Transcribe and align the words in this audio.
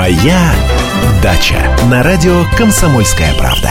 Моя 0.00 0.54
дача 1.22 1.60
на 1.90 2.02
радио 2.02 2.32
Комсомольская 2.56 3.34
правда. 3.34 3.70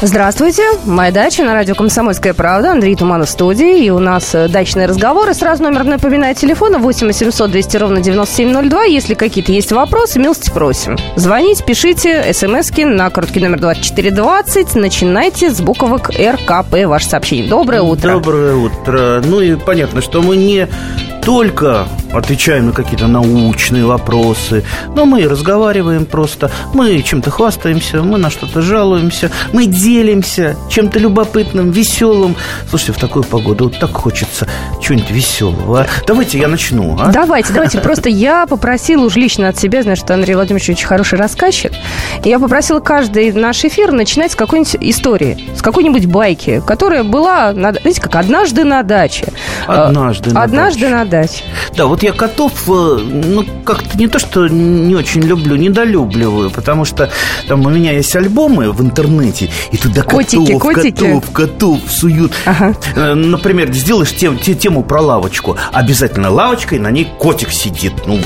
Здравствуйте, 0.00 0.62
моя 0.86 1.12
дача 1.12 1.42
на 1.42 1.52
радио 1.52 1.74
«Комсомольская 1.74 2.32
правда», 2.32 2.70
Андрей 2.70 2.96
Туманов 2.96 3.28
в 3.28 3.30
студии, 3.30 3.84
и 3.84 3.90
у 3.90 3.98
нас 3.98 4.34
э, 4.34 4.48
дачные 4.48 4.86
разговоры. 4.86 5.34
Сразу 5.34 5.64
номер 5.64 5.84
напоминаю 5.84 6.34
телефона 6.34 6.78
8 6.78 7.08
800 7.08 7.50
200 7.50 7.76
ровно 7.76 8.00
9702. 8.00 8.84
Если 8.84 9.12
какие-то 9.12 9.52
есть 9.52 9.70
вопросы, 9.70 10.18
милости 10.18 10.50
просим. 10.50 10.96
Звоните, 11.16 11.62
пишите, 11.62 12.32
смски 12.32 12.86
на 12.86 13.10
короткий 13.10 13.40
номер 13.40 13.60
2420. 13.60 14.76
Начинайте 14.76 15.50
с 15.50 15.60
буквок 15.60 16.08
РКП, 16.10 16.86
ваше 16.86 17.06
сообщение. 17.06 17.50
Доброе 17.50 17.82
утро. 17.82 18.12
Доброе 18.12 18.54
утро. 18.54 19.20
Ну 19.22 19.40
и 19.40 19.56
понятно, 19.56 20.00
что 20.00 20.22
мы 20.22 20.36
не 20.36 20.68
только 21.28 21.86
отвечаем 22.12 22.66
на 22.66 22.72
какие-то 22.72 23.06
научные 23.06 23.84
вопросы, 23.84 24.64
но 24.94 25.04
мы 25.04 25.28
разговариваем 25.28 26.06
просто, 26.06 26.50
мы 26.74 27.00
чем-то 27.02 27.30
хвастаемся, 27.30 28.02
мы 28.02 28.18
на 28.18 28.30
что-то 28.30 28.62
жалуемся, 28.62 29.30
мы 29.52 29.66
делимся 29.66 30.56
чем-то 30.70 30.98
любопытным, 30.98 31.70
веселым. 31.70 32.36
Слушайте, 32.68 32.92
в 32.92 32.98
такую 32.98 33.24
погоду 33.24 33.64
вот 33.64 33.78
так 33.78 33.92
хочется 33.92 34.46
чего-нибудь 34.80 35.10
веселого. 35.10 35.86
Давайте 36.06 36.38
я 36.38 36.48
начну. 36.48 36.96
А? 36.98 37.10
Давайте, 37.12 37.52
давайте. 37.52 37.78
Просто 37.80 38.08
я 38.08 38.46
попросила 38.46 39.04
уж 39.04 39.16
лично 39.16 39.48
от 39.48 39.58
себя, 39.58 39.82
знаю, 39.82 39.96
что 39.96 40.14
Андрей 40.14 40.34
Владимирович 40.34 40.70
очень 40.70 40.86
хороший 40.86 41.18
рассказчик, 41.18 41.72
я 42.24 42.38
попросила 42.38 42.80
каждый 42.80 43.32
наш 43.32 43.64
эфир 43.64 43.92
начинать 43.92 44.32
с 44.32 44.34
какой-нибудь 44.34 44.76
истории, 44.80 45.38
с 45.56 45.62
какой-нибудь 45.62 46.06
байки, 46.06 46.62
которая 46.66 47.04
была, 47.04 47.52
знаете, 47.52 48.00
как 48.00 48.16
однажды 48.16 48.64
на 48.64 48.82
даче. 48.82 49.32
Однажды 49.66 50.32
на 50.32 50.42
Однажды 50.42 50.80
даче. 50.82 50.94
на 50.94 51.04
даче. 51.04 51.44
Да, 51.76 51.86
вот 51.86 51.97
я 52.02 52.12
котов, 52.12 52.52
э, 52.68 52.70
ну, 52.70 53.44
как-то 53.64 53.96
не 53.98 54.08
то, 54.08 54.18
что 54.18 54.48
не 54.48 54.94
очень 54.94 55.22
люблю, 55.22 55.56
недолюбливаю, 55.56 56.50
потому 56.50 56.84
что 56.84 57.10
там 57.48 57.64
у 57.66 57.68
меня 57.70 57.92
есть 57.92 58.14
альбомы 58.16 58.72
в 58.72 58.80
интернете, 58.82 59.50
и 59.72 59.76
туда 59.76 60.02
Котики, 60.02 60.46
котов, 60.52 60.62
котики. 60.62 60.90
котов, 61.04 61.30
котов 61.32 61.78
суют. 61.90 62.32
Ага. 62.46 62.74
Э, 62.96 63.14
Например, 63.14 63.72
сделаешь 63.72 64.14
тем, 64.14 64.38
те- 64.38 64.54
тему 64.54 64.82
про 64.82 65.00
лавочку, 65.00 65.56
обязательно 65.72 66.30
лавочка, 66.30 66.76
и 66.76 66.78
на 66.78 66.90
ней 66.90 67.08
котик 67.18 67.50
сидит. 67.50 67.92
Ну, 68.06 68.18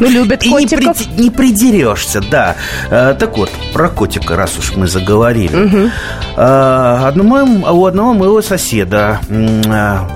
Ну, 0.00 0.08
любят 0.08 0.42
и 0.44 0.48
не, 0.48 0.54
котиков. 0.54 0.96
приди- 0.98 1.22
не 1.22 1.30
придерешься, 1.30 2.20
да. 2.30 2.56
Э, 2.90 3.14
так 3.18 3.36
вот, 3.38 3.50
про 3.72 3.88
котика, 3.88 4.36
раз 4.36 4.58
уж 4.58 4.74
мы 4.76 4.86
заговорили. 4.88 5.90
Э, 6.36 6.98
одному, 7.06 7.64
у 7.72 7.86
одного 7.86 8.14
моего 8.14 8.42
соседа 8.42 9.20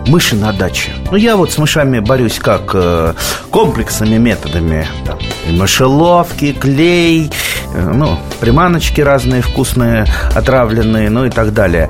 мыши 0.06 0.36
на 0.36 0.52
даче. 0.52 0.90
Ну, 1.10 1.16
я 1.16 1.36
вот 1.36 1.52
с 1.52 1.58
мышами 1.58 1.98
борюсь 2.00 2.38
как 2.38 2.72
э, 2.96 3.14
комплексными 3.50 4.16
методами. 4.16 4.86
Там, 5.04 5.18
и 5.48 5.52
мышеловки, 5.52 6.52
клей, 6.52 7.30
э, 7.74 7.90
ну, 7.94 8.18
приманочки 8.40 9.00
разные 9.00 9.42
вкусные, 9.42 10.06
отравленные, 10.34 11.10
ну 11.10 11.24
и 11.24 11.30
так 11.30 11.52
далее. 11.52 11.88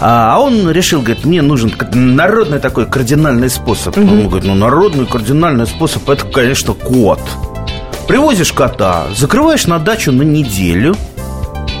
А 0.00 0.18
а 0.38 0.40
он 0.40 0.70
решил, 0.70 1.00
говорит, 1.00 1.24
мне 1.24 1.42
нужен 1.42 1.72
народный 1.92 2.58
такой 2.58 2.86
кардинальный 2.86 3.50
способ. 3.50 3.96
Он 3.96 4.28
говорит, 4.28 4.46
ну, 4.46 4.54
народный 4.54 5.06
кардинальный 5.06 5.66
способ, 5.66 6.08
это, 6.08 6.24
конечно, 6.26 6.74
кот. 6.74 7.20
Привозишь 8.06 8.52
кота, 8.52 9.06
закрываешь 9.14 9.66
на 9.66 9.78
дачу 9.78 10.12
на 10.12 10.22
неделю, 10.22 10.96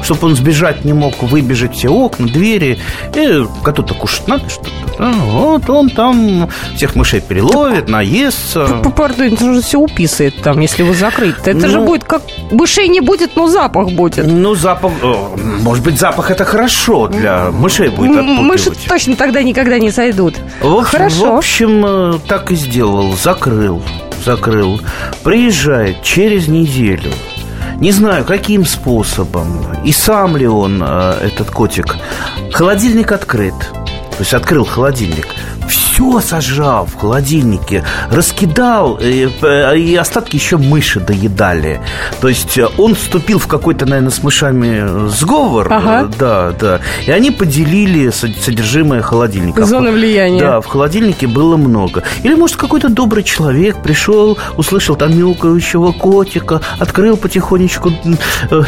чтобы 0.02 0.28
он 0.28 0.34
сбежать 0.36 0.84
не 0.84 0.92
мог, 0.92 1.22
выбежать 1.22 1.74
все 1.76 1.88
окна, 1.88 2.26
двери. 2.26 2.78
И 3.14 3.44
коту-то 3.62 3.94
кушать 3.94 4.26
надо 4.28 4.48
что-то. 4.48 4.70
да, 4.98 5.12
вот 5.12 5.68
он 5.70 5.90
там 5.90 6.48
всех 6.76 6.94
мышей 6.96 7.20
переловит, 7.20 7.88
наестся. 7.88 8.66
Пардон, 8.96 9.34
это 9.34 9.54
же 9.54 9.60
все 9.62 9.78
уписает 9.78 10.40
там, 10.42 10.60
если 10.60 10.82
его 10.82 10.94
закрыть. 10.94 11.36
Это 11.44 11.68
же 11.68 11.78
Ну. 11.78 11.86
будет 11.86 12.04
как... 12.04 12.22
Мышей 12.50 12.88
не 12.88 13.00
будет, 13.00 13.36
но 13.36 13.46
запах 13.48 13.90
будет. 13.92 14.26
Ну, 14.26 14.54
запах... 14.54 14.92
Может 15.60 15.84
быть, 15.84 15.98
запах 15.98 16.30
это 16.30 16.44
хорошо 16.44 17.08
для 17.08 17.50
мышей 17.50 17.88
будет 17.88 18.16
М- 18.16 18.26
Мыши 18.46 18.70
отпугивать. 18.70 18.88
точно 18.88 19.16
тогда 19.16 19.42
никогда 19.42 19.78
не 19.78 19.90
сойдут. 19.90 20.34
В 20.60 20.66
общем, 20.78 20.90
Хорошо. 20.90 21.34
В 21.34 21.36
общем, 21.38 21.84
э, 21.86 22.18
так 22.26 22.50
и 22.50 22.56
сделал. 22.56 23.12
Закрыл. 23.14 23.82
Закрыл. 24.24 24.80
Приезжает 25.22 26.02
через 26.02 26.48
неделю. 26.48 27.12
Не 27.78 27.92
знаю, 27.92 28.24
каким 28.24 28.66
способом. 28.66 29.46
И 29.84 29.92
сам 29.92 30.36
ли 30.36 30.48
он, 30.48 30.82
э, 30.82 31.18
этот 31.20 31.50
котик. 31.52 31.96
Холодильник 32.52 33.12
открыт. 33.12 33.54
То 33.54 34.16
есть 34.18 34.34
открыл 34.34 34.64
холодильник. 34.64 35.28
Все 35.98 36.20
сожрал 36.20 36.86
в 36.86 36.94
холодильнике, 36.94 37.82
раскидал, 38.08 39.00
и, 39.02 39.28
э, 39.42 39.76
и 39.78 39.96
остатки 39.96 40.36
еще 40.36 40.56
мыши 40.56 41.00
доедали. 41.00 41.80
То 42.20 42.28
есть 42.28 42.56
э, 42.56 42.68
он 42.78 42.94
вступил 42.94 43.40
в 43.40 43.48
какой-то, 43.48 43.84
наверное, 43.84 44.12
с 44.12 44.22
мышами 44.22 45.08
сговор. 45.08 45.66
Ага. 45.72 46.02
Э, 46.04 46.08
Да, 46.16 46.52
да. 46.52 46.80
И 47.04 47.10
они 47.10 47.32
поделили 47.32 48.10
со- 48.10 48.28
содержимое 48.28 49.02
холодильника. 49.02 49.64
Зоны 49.64 49.90
влияния. 49.90 50.38
Да, 50.40 50.60
в 50.60 50.66
холодильнике 50.66 51.26
было 51.26 51.56
много. 51.56 52.04
Или, 52.22 52.34
может, 52.36 52.56
какой-то 52.56 52.88
добрый 52.90 53.24
человек 53.24 53.82
пришел, 53.82 54.38
услышал 54.56 54.94
там 54.94 55.18
мяукающего 55.18 55.90
котика, 55.90 56.60
открыл 56.78 57.16
потихонечку 57.16 57.90
э, 58.52 58.62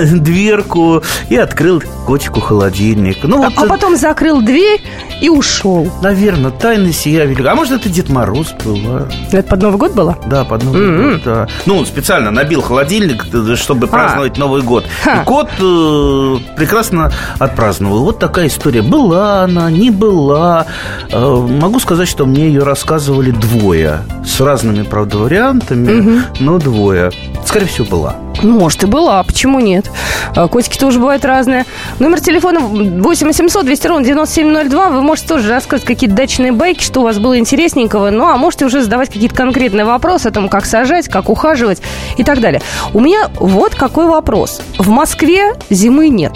дверку 0.14 1.02
и 1.28 1.36
открыл 1.36 1.82
котику 2.06 2.40
холодильник. 2.40 3.18
Ну, 3.24 3.42
А, 3.42 3.50
вот, 3.50 3.52
а 3.56 3.66
потом 3.66 3.96
закрыл 3.96 4.40
дверь 4.42 4.80
и 5.20 5.28
ушел. 5.28 5.90
наверное, 6.02 6.35
тайна 6.50 6.92
сия 6.92 7.24
велика. 7.24 7.52
А 7.52 7.54
может, 7.54 7.80
это 7.80 7.88
Дед 7.88 8.08
Мороз 8.08 8.54
был, 8.64 8.78
а? 8.86 9.08
Это 9.32 9.48
под 9.48 9.62
Новый 9.62 9.78
год 9.78 9.92
было? 9.94 10.16
Да, 10.26 10.44
под 10.44 10.64
Новый 10.64 10.80
М-м. 10.82 11.12
год, 11.12 11.22
да. 11.24 11.48
Ну, 11.66 11.78
он 11.78 11.86
специально 11.86 12.30
набил 12.30 12.62
холодильник, 12.62 13.24
чтобы 13.56 13.86
праздновать 13.86 14.38
Новый 14.38 14.62
год. 14.62 14.84
Ха. 15.04 15.22
И 15.22 15.24
кот 15.24 15.48
э, 15.58 16.36
прекрасно 16.56 17.12
отпраздновал. 17.38 18.00
Вот 18.04 18.18
такая 18.18 18.48
история. 18.48 18.82
Была 18.82 19.42
она, 19.44 19.70
не 19.70 19.90
была. 19.90 20.66
Э, 21.10 21.34
могу 21.36 21.80
сказать, 21.80 22.08
что 22.08 22.26
мне 22.26 22.46
ее 22.48 22.62
рассказывали 22.62 23.30
двое. 23.30 24.00
С 24.24 24.40
разными, 24.40 24.82
правда, 24.82 25.18
вариантами, 25.18 26.22
но 26.40 26.58
двое. 26.58 27.10
Скорее 27.46 27.66
всего, 27.66 27.86
была. 27.86 28.16
Может, 28.42 28.84
и 28.84 28.86
была, 28.86 29.20
а 29.20 29.22
почему 29.24 29.60
нет? 29.60 29.90
А, 30.34 30.48
Котики 30.48 30.78
тоже 30.78 30.98
бывают 30.98 31.24
разные. 31.24 31.64
Номер 31.98 32.20
телефона 32.20 32.60
8 32.60 33.26
800 33.26 33.64
200 33.64 33.86
ровно 33.86 34.04
9702. 34.04 34.90
Вы 34.90 35.02
можете 35.02 35.28
тоже 35.28 35.54
рассказать 35.54 35.86
какие-то 35.86 36.16
дачные 36.16 36.52
байки, 36.52 36.82
что 36.82 37.00
у 37.00 37.04
вас 37.04 37.18
было 37.18 37.38
интересненького. 37.38 38.10
Ну, 38.10 38.26
а 38.26 38.36
можете 38.36 38.66
уже 38.66 38.82
задавать 38.82 39.08
какие-то 39.08 39.34
конкретные 39.34 39.84
вопросы 39.84 40.28
о 40.28 40.30
том, 40.30 40.48
как 40.48 40.66
сажать, 40.66 41.08
как 41.08 41.28
ухаживать 41.28 41.80
и 42.16 42.24
так 42.24 42.40
далее. 42.40 42.60
У 42.92 43.00
меня 43.00 43.30
вот 43.36 43.74
какой 43.74 44.06
вопрос. 44.06 44.60
В 44.78 44.88
Москве 44.88 45.54
зимы 45.70 46.08
нет. 46.08 46.32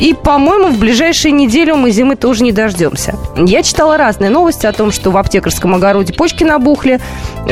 И, 0.00 0.14
по-моему, 0.14 0.68
в 0.68 0.78
ближайшие 0.78 1.32
неделю 1.32 1.76
мы 1.76 1.90
зимы 1.90 2.16
тоже 2.16 2.42
не 2.42 2.52
дождемся. 2.52 3.14
Я 3.36 3.62
читала 3.62 3.98
разные 3.98 4.30
новости 4.30 4.66
о 4.66 4.72
том, 4.72 4.92
что 4.92 5.10
в 5.10 5.16
аптекарском 5.16 5.74
огороде 5.74 6.14
почки 6.14 6.42
набухли, 6.42 7.00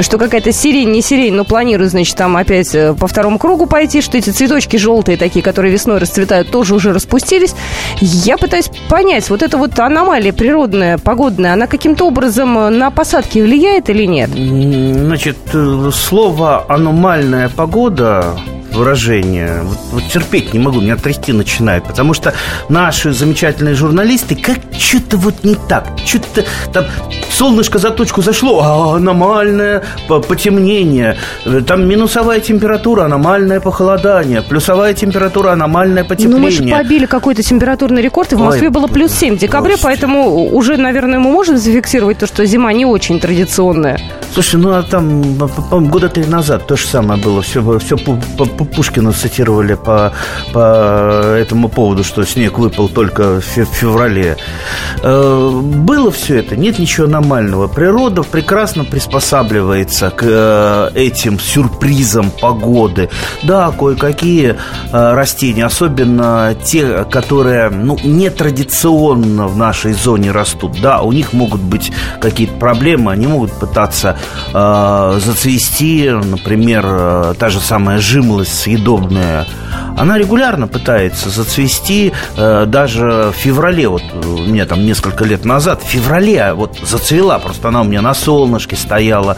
что 0.00 0.16
какая-то 0.18 0.50
сирень, 0.52 0.90
не 0.90 1.02
сирень, 1.02 1.34
но 1.34 1.44
планируют, 1.44 1.90
значит, 1.90 2.16
там 2.16 2.36
опять 2.36 2.74
э, 2.74 2.94
по 2.94 3.06
второму 3.06 3.38
кругу 3.38 3.66
пойти, 3.66 4.00
что 4.00 4.16
эти 4.16 4.30
цветочки 4.30 4.76
желтые 4.76 5.18
такие, 5.18 5.42
которые 5.42 5.72
весной 5.72 5.98
расцветают, 5.98 6.50
тоже 6.50 6.74
уже 6.74 6.92
распустились. 6.92 7.54
Я 8.00 8.38
пытаюсь 8.38 8.70
понять, 8.88 9.28
вот 9.28 9.42
эта 9.42 9.58
вот 9.58 9.78
аномалия 9.78 10.32
природная, 10.32 10.98
погодная, 10.98 11.52
она 11.52 11.66
каким-то 11.66 12.06
образом 12.06 12.58
э, 12.58 12.68
на 12.70 12.90
посадки 12.90 13.40
влияет 13.40 13.90
или 13.90 14.04
нет? 14.04 14.30
Значит, 14.30 15.36
э, 15.52 15.90
слово 15.92 16.64
«аномальная 16.68 17.50
погода» 17.50 18.36
выражение. 18.72 19.62
Вот, 19.64 19.78
вот 19.92 20.02
терпеть 20.12 20.52
не 20.52 20.58
могу, 20.58 20.80
меня 20.80 20.96
трясти 20.96 21.32
начинает. 21.32 21.84
Потому 21.84 22.14
что 22.14 22.34
наши 22.68 23.12
замечательные 23.12 23.74
журналисты 23.74 24.34
как 24.36 24.58
что-то 24.78 25.16
вот 25.16 25.44
не 25.44 25.54
так. 25.54 25.88
Что-то 26.04 26.44
там 26.72 26.84
солнышко 27.30 27.78
за 27.78 27.90
точку 27.90 28.22
зашло, 28.22 28.60
а 28.62 28.96
аномальное 28.96 29.82
по- 30.06 30.20
потемнение. 30.20 31.16
Там 31.66 31.88
минусовая 31.88 32.40
температура, 32.40 33.04
аномальное 33.04 33.60
похолодание. 33.60 34.42
Плюсовая 34.42 34.94
температура, 34.94 35.52
аномальное 35.52 36.04
Ну, 36.08 36.08
мы 36.38 36.50
же 36.50 36.58
потепление. 36.58 36.76
побили 36.76 37.06
какой-то 37.06 37.42
температурный 37.42 38.02
рекорд, 38.02 38.32
и 38.32 38.36
в 38.36 38.40
Ой, 38.40 38.46
Москве 38.46 38.70
было 38.70 38.86
плюс 38.86 39.12
7 39.12 39.36
в 39.36 39.38
декабре, 39.38 39.72
господи. 39.72 39.84
поэтому 39.84 40.46
уже, 40.54 40.76
наверное, 40.76 41.18
мы 41.18 41.30
можем 41.30 41.56
зафиксировать 41.58 42.18
то, 42.18 42.26
что 42.26 42.44
зима 42.46 42.72
не 42.72 42.84
очень 42.84 43.18
традиционная. 43.20 43.98
Слушай, 44.34 44.56
ну 44.60 44.70
а 44.72 44.82
там, 44.82 45.22
по-моему, 45.38 45.90
года 45.90 46.08
три 46.08 46.24
назад 46.26 46.66
то 46.66 46.76
же 46.76 46.86
самое 46.86 47.20
было. 47.20 47.42
Все, 47.42 47.78
все 47.78 47.96
Пушкина 48.64 49.12
цитировали 49.12 49.74
по, 49.74 50.12
по 50.52 51.36
этому 51.36 51.68
поводу, 51.68 52.04
что 52.04 52.24
снег 52.24 52.58
выпал 52.58 52.88
только 52.88 53.40
в 53.40 53.42
феврале. 53.42 54.36
Э, 55.02 55.50
было 55.62 56.10
все 56.10 56.38
это, 56.38 56.56
нет 56.56 56.78
ничего 56.78 57.06
аномального. 57.06 57.68
Природа 57.68 58.22
прекрасно 58.22 58.84
приспосабливается 58.84 60.10
к 60.10 60.22
э, 60.22 60.90
этим 60.94 61.38
сюрпризам 61.38 62.30
погоды. 62.30 63.10
Да, 63.42 63.70
кое-какие 63.70 64.56
растения, 64.92 65.64
особенно 65.64 66.54
те, 66.64 67.04
которые 67.04 67.70
ну, 67.70 67.96
нетрадиционно 68.02 69.46
в 69.46 69.56
нашей 69.56 69.92
зоне 69.92 70.32
растут, 70.32 70.80
да, 70.80 71.02
у 71.02 71.12
них 71.12 71.32
могут 71.32 71.60
быть 71.60 71.92
какие-то 72.20 72.54
проблемы, 72.54 73.12
они 73.12 73.26
могут 73.26 73.52
пытаться 73.52 74.18
э, 74.52 75.20
зацвести, 75.24 76.10
например, 76.10 76.84
э, 76.86 77.34
та 77.38 77.50
же 77.50 77.60
самая 77.60 77.98
жимолость 77.98 78.47
съедобная, 78.48 79.46
она 79.98 80.16
регулярно 80.16 80.68
пытается 80.68 81.28
зацвести 81.28 82.12
э, 82.36 82.66
даже 82.66 83.32
в 83.32 83.36
феврале, 83.36 83.88
вот 83.88 84.02
у 84.14 84.42
меня 84.44 84.64
там 84.64 84.84
несколько 84.84 85.24
лет 85.24 85.44
назад, 85.44 85.82
в 85.82 85.86
феврале 85.86 86.52
вот 86.54 86.78
зацвела, 86.82 87.38
просто 87.38 87.68
она 87.68 87.80
у 87.82 87.84
меня 87.84 88.00
на 88.00 88.14
солнышке 88.14 88.76
стояла, 88.76 89.36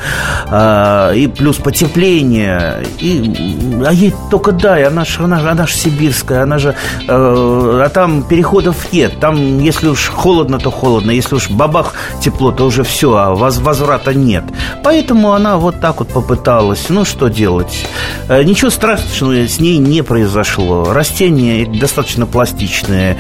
э, 0.51 1.13
и 1.17 1.27
плюс 1.29 1.57
потепление, 1.57 2.85
и, 2.99 3.83
а 3.87 3.93
ей 3.93 4.15
только 4.31 4.53
дай, 4.53 4.85
она 4.85 5.05
же 5.05 5.23
она, 5.23 5.39
она 5.51 5.67
ж 5.67 5.73
сибирская, 5.73 6.43
она 6.43 6.59
же, 6.59 6.75
э, 7.09 7.83
а 7.85 7.89
там 7.89 8.23
переходов 8.23 8.93
нет, 8.93 9.19
там 9.19 9.61
если 9.61 9.89
уж 9.89 10.09
холодно, 10.09 10.59
то 10.59 10.71
холодно, 10.71 11.11
если 11.11 11.37
уж 11.37 11.49
бабах 11.49 11.95
тепло, 12.23 12.53
то 12.53 12.67
уже 12.67 12.83
все, 12.83 13.17
а 13.17 13.35
воз, 13.35 13.59
возврата 13.59 14.13
нет. 14.13 14.45
Поэтому 14.85 15.33
она 15.33 15.57
вот 15.57 15.81
так 15.81 16.01
вот 16.01 16.09
попыталась, 16.09 16.87
ну 16.91 17.05
что 17.07 17.29
делать, 17.29 17.87
э, 18.29 18.43
ничего 18.43 18.71
страшного 18.71 19.49
с 19.49 19.59
ней 19.59 19.79
не 19.79 20.03
произошло 20.03 20.50
произошло. 20.51 20.93
Растения 20.93 21.67
достаточно 21.67 22.27
пластичные. 22.27 23.17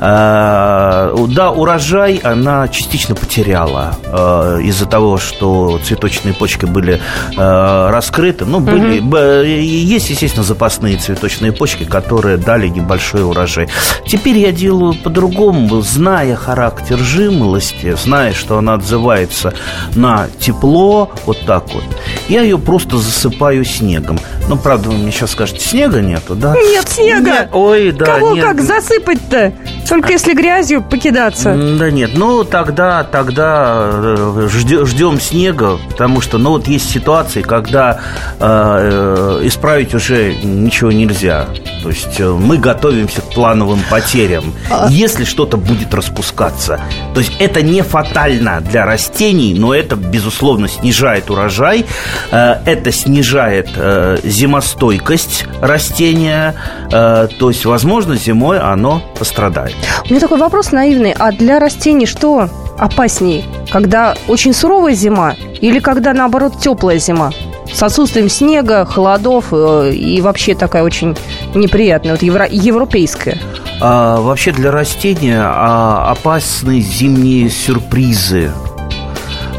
Э, 0.00 1.14
да, 1.28 1.50
урожай 1.50 2.16
она 2.22 2.68
частично 2.68 3.14
потеряла 3.14 3.96
э, 4.04 4.60
из-за 4.64 4.86
того, 4.86 5.18
что 5.18 5.78
цветочные 5.84 6.34
почки 6.34 6.66
были 6.66 7.00
э, 7.36 7.90
раскрыты. 7.90 8.44
Ну, 8.44 8.60
были, 8.60 9.00
угу. 9.00 9.16
есть, 9.16 10.10
естественно, 10.10 10.44
запасные 10.44 10.96
цветочные 10.96 11.52
почки, 11.52 11.84
которые 11.84 12.36
дали 12.36 12.68
небольшой 12.68 13.24
урожай. 13.24 13.68
Теперь 14.06 14.38
я 14.38 14.52
делаю 14.52 14.94
по-другому, 14.94 15.80
зная 15.80 16.36
характер 16.36 16.98
жимолости, 16.98 17.94
зная, 17.96 18.32
что 18.32 18.58
она 18.58 18.74
отзывается 18.74 19.54
на 19.94 20.28
тепло, 20.40 21.10
вот 21.26 21.38
так 21.46 21.72
вот, 21.72 21.84
я 22.28 22.42
ее 22.42 22.58
просто 22.58 22.96
засыпаю 22.98 23.64
снегом. 23.64 24.18
Ну, 24.52 24.58
правда, 24.58 24.90
вы 24.90 24.98
мне 24.98 25.10
сейчас 25.10 25.30
скажете, 25.30 25.60
снега 25.66 26.02
нету, 26.02 26.34
да? 26.34 26.54
Нет 26.54 26.86
снега. 26.86 27.30
Нет. 27.30 27.48
Ой, 27.52 27.90
да. 27.90 28.04
Кого 28.04 28.34
нет. 28.34 28.44
как 28.44 28.60
засыпать-то? 28.60 29.54
Только 29.88 30.12
если 30.12 30.34
грязью 30.34 30.82
покидаться. 30.82 31.54
Да 31.78 31.90
нет, 31.90 32.10
ну 32.14 32.44
тогда, 32.44 33.02
тогда 33.04 33.90
э, 33.92 34.48
ждем 34.50 35.20
снега, 35.20 35.78
потому 35.90 36.20
что, 36.20 36.36
ну 36.38 36.50
вот 36.50 36.68
есть 36.68 36.90
ситуации, 36.90 37.40
когда 37.42 38.00
э, 38.38 39.40
э, 39.40 39.40
исправить 39.46 39.94
уже 39.94 40.34
ничего 40.34 40.92
нельзя. 40.92 41.46
То 41.82 41.88
есть 41.88 42.20
э, 42.20 42.30
мы 42.30 42.58
готовимся 42.58 43.20
к 43.22 43.34
плановым 43.34 43.80
потерям. 43.90 44.54
А... 44.70 44.88
Если 44.90 45.24
что-то 45.24 45.56
будет 45.56 45.92
распускаться, 45.92 46.80
то 47.12 47.20
есть 47.20 47.32
это 47.38 47.60
не 47.60 47.82
фатально 47.82 48.60
для 48.60 48.86
растений, 48.86 49.54
но 49.54 49.74
это 49.74 49.96
безусловно 49.96 50.68
снижает 50.68 51.28
урожай, 51.30 51.84
э, 52.30 52.56
это 52.64 52.92
снижает 52.92 53.68
э, 53.76 54.18
зимостойкость 54.42 55.46
растения, 55.60 56.56
э, 56.90 57.28
то 57.38 57.48
есть, 57.48 57.64
возможно, 57.64 58.16
зимой 58.16 58.58
оно 58.58 59.00
пострадает. 59.16 59.76
У 60.04 60.10
меня 60.10 60.20
такой 60.20 60.38
вопрос 60.38 60.72
наивный. 60.72 61.14
А 61.16 61.30
для 61.30 61.60
растений 61.60 62.06
что 62.06 62.48
опаснее? 62.76 63.44
Когда 63.70 64.16
очень 64.26 64.52
суровая 64.52 64.94
зима 64.94 65.34
или 65.60 65.78
когда, 65.78 66.12
наоборот, 66.12 66.58
теплая 66.60 66.98
зима? 66.98 67.30
С 67.72 67.82
отсутствием 67.84 68.28
снега, 68.28 68.84
холодов 68.84 69.46
э, 69.52 69.92
и 69.92 70.20
вообще 70.20 70.56
такая 70.56 70.82
очень 70.82 71.16
неприятная, 71.54 72.12
вот 72.12 72.22
евро, 72.22 72.48
европейская. 72.50 73.38
А, 73.80 74.20
вообще 74.20 74.50
для 74.50 74.72
растения 74.72 75.40
а, 75.40 76.10
опасны 76.10 76.80
зимние 76.80 77.48
сюрпризы 77.48 78.50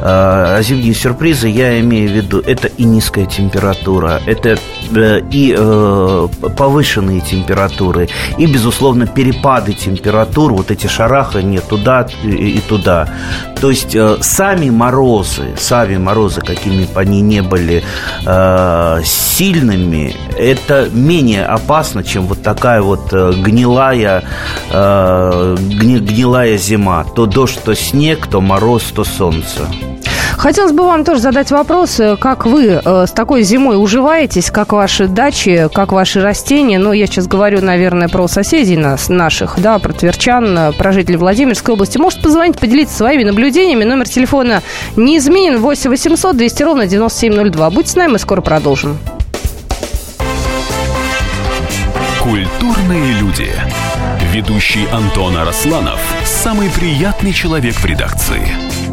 а 0.05 0.61
зимние 0.61 0.93
сюрпризы 0.93 1.47
я 1.47 1.79
имею 1.79 2.09
в 2.09 2.11
виду, 2.11 2.41
это 2.45 2.67
и 2.67 2.83
низкая 2.83 3.25
температура, 3.25 4.21
это 4.25 4.57
э, 4.93 5.21
и 5.31 5.55
э, 5.57 6.27
повышенные 6.57 7.21
температуры, 7.21 8.09
и, 8.37 8.45
безусловно, 8.45 9.07
перепады 9.07 9.71
температур, 9.71 10.51
вот 10.51 10.71
эти 10.71 10.87
шарахания 10.87 11.61
туда 11.61 12.05
и 12.21 12.59
туда. 12.67 13.07
То 13.61 13.69
есть 13.69 13.95
э, 13.95 14.17
сами 14.19 14.69
морозы, 14.69 15.55
сами 15.55 15.95
морозы, 15.95 16.41
какими 16.41 16.83
бы 16.83 16.99
они 16.99 17.21
не 17.21 17.41
были 17.41 17.81
сильными, 19.05 20.15
это 20.37 20.89
менее 20.91 21.45
опасно, 21.45 22.03
чем 22.03 22.27
вот 22.27 22.43
такая 22.43 22.81
вот 22.81 23.13
гнилая, 23.13 24.23
гнилая 24.69 26.57
зима. 26.57 27.05
То 27.15 27.25
дождь, 27.25 27.59
то 27.63 27.73
снег, 27.73 28.27
то 28.27 28.41
мороз, 28.41 28.83
то 28.93 29.03
солнце. 29.03 29.67
Хотелось 30.43 30.73
бы 30.73 30.83
вам 30.83 31.05
тоже 31.05 31.21
задать 31.21 31.51
вопрос, 31.51 32.01
э, 32.01 32.17
как 32.17 32.45
вы 32.45 32.81
э, 32.83 33.05
с 33.07 33.11
такой 33.11 33.43
зимой 33.43 33.81
уживаетесь, 33.81 34.51
как 34.51 34.73
ваши 34.73 35.07
дачи, 35.07 35.69
как 35.73 35.93
ваши 35.93 36.19
растения. 36.19 36.77
Ну, 36.79 36.91
я 36.91 37.07
сейчас 37.07 37.27
говорю, 37.27 37.61
наверное, 37.61 38.09
про 38.09 38.27
соседей 38.27 38.75
нас, 38.75 39.07
наших, 39.07 39.57
да, 39.57 39.79
про 39.79 39.93
тверчан, 39.93 40.57
э, 40.57 40.73
про 40.73 40.91
жителей 40.91 41.15
Владимирской 41.15 41.75
области. 41.75 41.97
Может, 41.97 42.21
позвонить, 42.21 42.59
поделиться 42.59 42.93
своими 42.93 43.23
наблюдениями. 43.23 43.85
Номер 43.85 44.09
телефона 44.09 44.61
не 44.97 45.17
изменен. 45.17 45.61
8 45.61 45.89
800 45.89 46.35
200 46.35 46.63
ровно 46.63 46.87
9702. 46.87 47.69
Будьте 47.69 47.91
с 47.91 47.95
нами, 47.95 48.11
мы 48.11 48.19
скоро 48.19 48.41
продолжим. 48.41 48.97
Культурные 52.21 53.13
люди. 53.13 53.47
Ведущий 54.33 54.89
Антон 54.91 55.37
Арасланов– 55.37 56.01
самый 56.25 56.69
приятный 56.69 57.31
человек 57.31 57.75
в 57.75 57.85
редакции. 57.85 58.62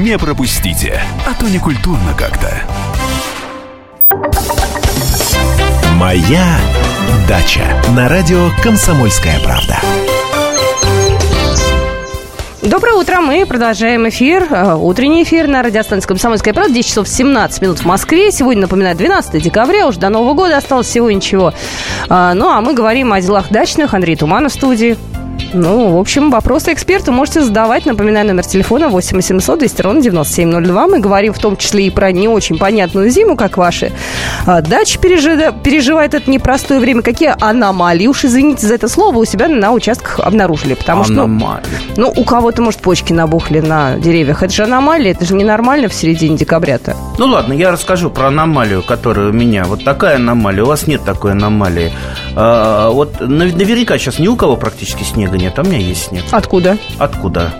Не 0.00 0.16
пропустите, 0.16 0.98
а 1.26 1.34
то 1.34 1.46
не 1.50 1.58
культурно 1.58 2.14
как-то. 2.16 2.50
Моя 5.96 6.46
дача 7.28 7.60
на 7.94 8.08
радио 8.08 8.48
«Комсомольская 8.62 9.38
правда». 9.40 9.76
Доброе 12.62 12.94
утро, 12.94 13.20
мы 13.20 13.44
продолжаем 13.44 14.08
эфир, 14.08 14.46
э, 14.48 14.74
утренний 14.74 15.24
эфир 15.24 15.46
на 15.46 15.62
радиостанции 15.62 16.08
«Комсомольская 16.08 16.54
правда», 16.54 16.72
10 16.72 16.88
часов 16.88 17.08
17 17.08 17.60
минут 17.60 17.80
в 17.80 17.84
Москве. 17.84 18.32
Сегодня, 18.32 18.62
напоминаю, 18.62 18.96
12 18.96 19.42
декабря, 19.42 19.88
уже 19.88 19.98
до 19.98 20.08
Нового 20.08 20.32
года 20.32 20.56
осталось 20.56 20.86
всего 20.86 21.10
ничего. 21.10 21.52
А, 22.08 22.32
ну, 22.32 22.48
а 22.48 22.62
мы 22.62 22.72
говорим 22.72 23.12
о 23.12 23.20
делах 23.20 23.50
дачных. 23.50 23.92
Андрей 23.92 24.16
Туманов 24.16 24.52
в 24.52 24.54
студии. 24.54 24.96
Ну, 25.54 25.96
в 25.96 25.98
общем, 25.98 26.30
вопросы 26.30 26.72
эксперту 26.72 27.12
можете 27.12 27.42
задавать. 27.42 27.84
Напоминаю, 27.84 28.26
номер 28.26 28.44
телефона 28.46 28.88
8 28.88 29.16
800 29.16 29.58
200 29.58 29.82
ровно 29.82 30.00
9702. 30.00 30.86
Мы 30.86 31.00
говорим 31.00 31.32
в 31.34 31.38
том 31.38 31.56
числе 31.56 31.86
и 31.86 31.90
про 31.90 32.10
не 32.12 32.28
очень 32.28 32.58
понятную 32.58 33.10
зиму, 33.10 33.36
как 33.36 33.56
ваши. 33.56 33.92
А, 34.46 34.62
дача 34.62 34.98
пережи... 34.98 35.52
переживает 35.62 36.14
это 36.14 36.30
непростое 36.30 36.80
время. 36.80 37.02
Какие 37.02 37.34
аномалии, 37.38 38.06
уж 38.06 38.24
извините 38.24 38.66
за 38.66 38.74
это 38.74 38.88
слово, 38.88 39.18
у 39.18 39.24
себя 39.24 39.48
на 39.48 39.72
участках 39.72 40.20
обнаружили? 40.20 40.74
Потому 40.74 41.04
аномалии. 41.04 41.62
что, 41.62 42.00
ну, 42.00 42.12
ну, 42.16 42.22
у 42.22 42.24
кого-то, 42.24 42.62
может, 42.62 42.80
почки 42.80 43.12
набухли 43.12 43.60
на 43.60 43.96
деревьях. 43.96 44.42
Это 44.42 44.52
же 44.52 44.64
аномалия, 44.64 45.10
это 45.10 45.26
же 45.26 45.34
ненормально 45.34 45.88
в 45.88 45.94
середине 45.94 46.36
декабря-то. 46.36 46.96
Ну, 47.18 47.26
ладно, 47.26 47.52
я 47.52 47.70
расскажу 47.70 48.10
про 48.10 48.28
аномалию, 48.28 48.82
которая 48.82 49.28
у 49.28 49.32
меня. 49.32 49.64
Вот 49.64 49.84
такая 49.84 50.16
аномалия. 50.16 50.62
У 50.62 50.66
вас 50.66 50.86
нет 50.86 51.04
такой 51.04 51.32
аномалии. 51.32 51.92
А, 52.34 52.90
вот 52.90 53.20
наверняка 53.20 53.98
сейчас 53.98 54.18
ни 54.18 54.28
у 54.28 54.36
кого 54.36 54.56
практически 54.56 55.02
снега 55.02 55.36
нет, 55.42 55.58
а 55.58 55.62
у 55.62 55.64
меня 55.64 55.78
есть 55.78 56.08
снег. 56.08 56.24
Откуда? 56.30 56.78
Откуда? 56.98 57.52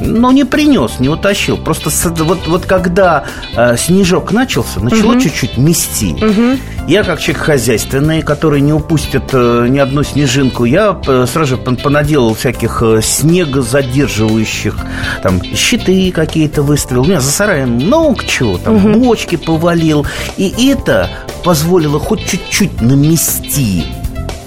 Ну, 0.00 0.30
не 0.32 0.44
принес, 0.44 0.98
не 0.98 1.08
утащил. 1.08 1.56
Просто 1.56 1.90
вот, 2.24 2.46
вот 2.48 2.66
когда 2.66 3.24
э, 3.54 3.76
снежок 3.78 4.32
начался, 4.32 4.80
начало 4.80 5.12
угу. 5.12 5.20
чуть-чуть 5.20 5.56
мести. 5.56 6.12
Угу. 6.12 6.88
Я 6.88 7.04
как 7.04 7.20
человек 7.20 7.44
хозяйственный, 7.44 8.22
который 8.22 8.60
не 8.60 8.72
упустит 8.72 9.30
э, 9.32 9.66
ни 9.68 9.78
одну 9.78 10.02
снежинку, 10.02 10.64
я 10.64 11.00
э, 11.06 11.26
сразу 11.32 11.56
же 11.56 11.56
понаделал 11.56 12.34
всяких 12.34 12.82
э, 12.82 13.00
снегозадерживающих, 13.02 14.76
там, 15.22 15.42
щиты 15.42 16.10
какие-то 16.10 16.62
выставил. 16.62 17.02
У 17.02 17.06
меня 17.06 17.20
за 17.20 17.30
сараем 17.30 17.70
много 17.70 18.24
чего, 18.26 18.58
там, 18.58 18.76
угу. 18.76 18.98
бочки 18.98 19.36
повалил. 19.36 20.06
И 20.36 20.52
это 20.68 21.08
позволило 21.44 22.00
хоть 22.00 22.26
чуть-чуть 22.28 22.80
намести 22.82 23.86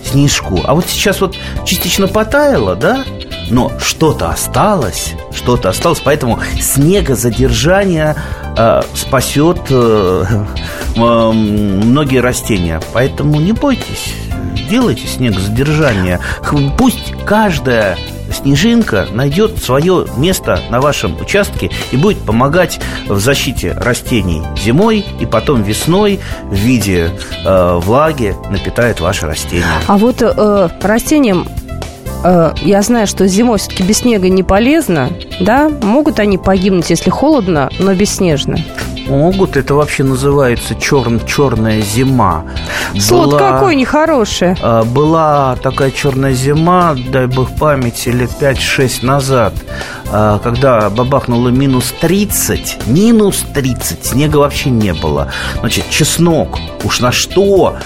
снежку. 0.10 0.62
А 0.66 0.74
вот 0.74 0.86
сейчас 0.88 1.22
вот 1.22 1.36
частично 1.66 2.08
потаяло, 2.08 2.76
да? 2.76 3.04
но 3.50 3.72
что-то 3.80 4.30
осталось, 4.30 5.14
что-то 5.34 5.70
осталось, 5.70 6.00
поэтому 6.04 6.40
снегозадержание 6.60 8.16
э, 8.58 8.82
спасет 8.94 9.60
э, 9.70 10.26
э, 10.96 11.32
многие 11.32 12.20
растения. 12.20 12.82
Поэтому 12.94 13.40
не 13.40 13.54
бойтесь, 13.54 14.14
делайте 14.70 15.08
снегозадержание. 15.08 16.20
Пусть 16.78 17.14
каждая 17.26 17.98
снежинка 18.34 19.08
найдет 19.12 19.58
свое 19.64 20.06
место 20.18 20.60
на 20.70 20.82
вашем 20.82 21.20
участке 21.20 21.70
и 21.92 21.98
будет 21.98 22.20
помогать 22.20 22.80
в 23.08 23.20
защите 23.20 23.74
растений 23.74 24.42
зимой 24.62 25.06
и 25.20 25.26
потом 25.26 25.64
весной 25.64 26.20
в 26.44 26.56
виде 26.56 27.12
э, 27.46 27.80
влаги 27.82 28.36
напитает 28.50 29.00
ваши 29.00 29.26
растения. 29.26 29.66
А 29.88 29.98
вот 29.98 30.22
э, 30.22 30.70
растениям 30.82 31.48
Э, 32.24 32.54
я 32.62 32.82
знаю, 32.82 33.08
что 33.08 33.28
зимой 33.28 33.58
все-таки 33.58 33.84
без 33.84 34.00
снега 34.00 34.30
не 34.30 34.44
полезно, 34.44 35.10
да? 35.40 35.70
Могут 35.70 36.20
они 36.20 36.38
погибнуть, 36.38 36.90
если 36.90 37.10
холодно, 37.10 37.70
но 37.80 37.94
бесснежно? 37.94 38.58
Могут, 39.10 39.58
это 39.58 39.74
вообще 39.76 40.04
называется 40.04 40.76
черн, 40.76 41.20
черная 41.26 41.82
зима. 41.82 42.46
Слот 42.98 43.32
была, 43.32 43.40
какой 43.40 43.76
нехороший. 43.76 44.56
Э, 44.62 44.84
была 44.84 45.56
такая 45.58 45.92
черная 45.92 46.34
зима, 46.34 46.96
дай 47.12 47.26
бог 47.28 47.50
памяти, 47.56 48.10
лет 48.10 48.30
5-6 48.40 49.06
назад, 49.06 49.54
э, 50.12 50.40
когда 50.44 50.90
бабахнуло 50.90 51.50
минус 51.50 51.94
30, 52.00 52.88
минус 52.88 53.44
30, 53.54 54.06
снега 54.06 54.38
вообще 54.38 54.70
не 54.70 54.94
было. 54.94 55.32
Значит, 55.60 55.90
чеснок, 55.90 56.60
уж 56.84 57.00
на 57.00 57.12
что 57.12 57.78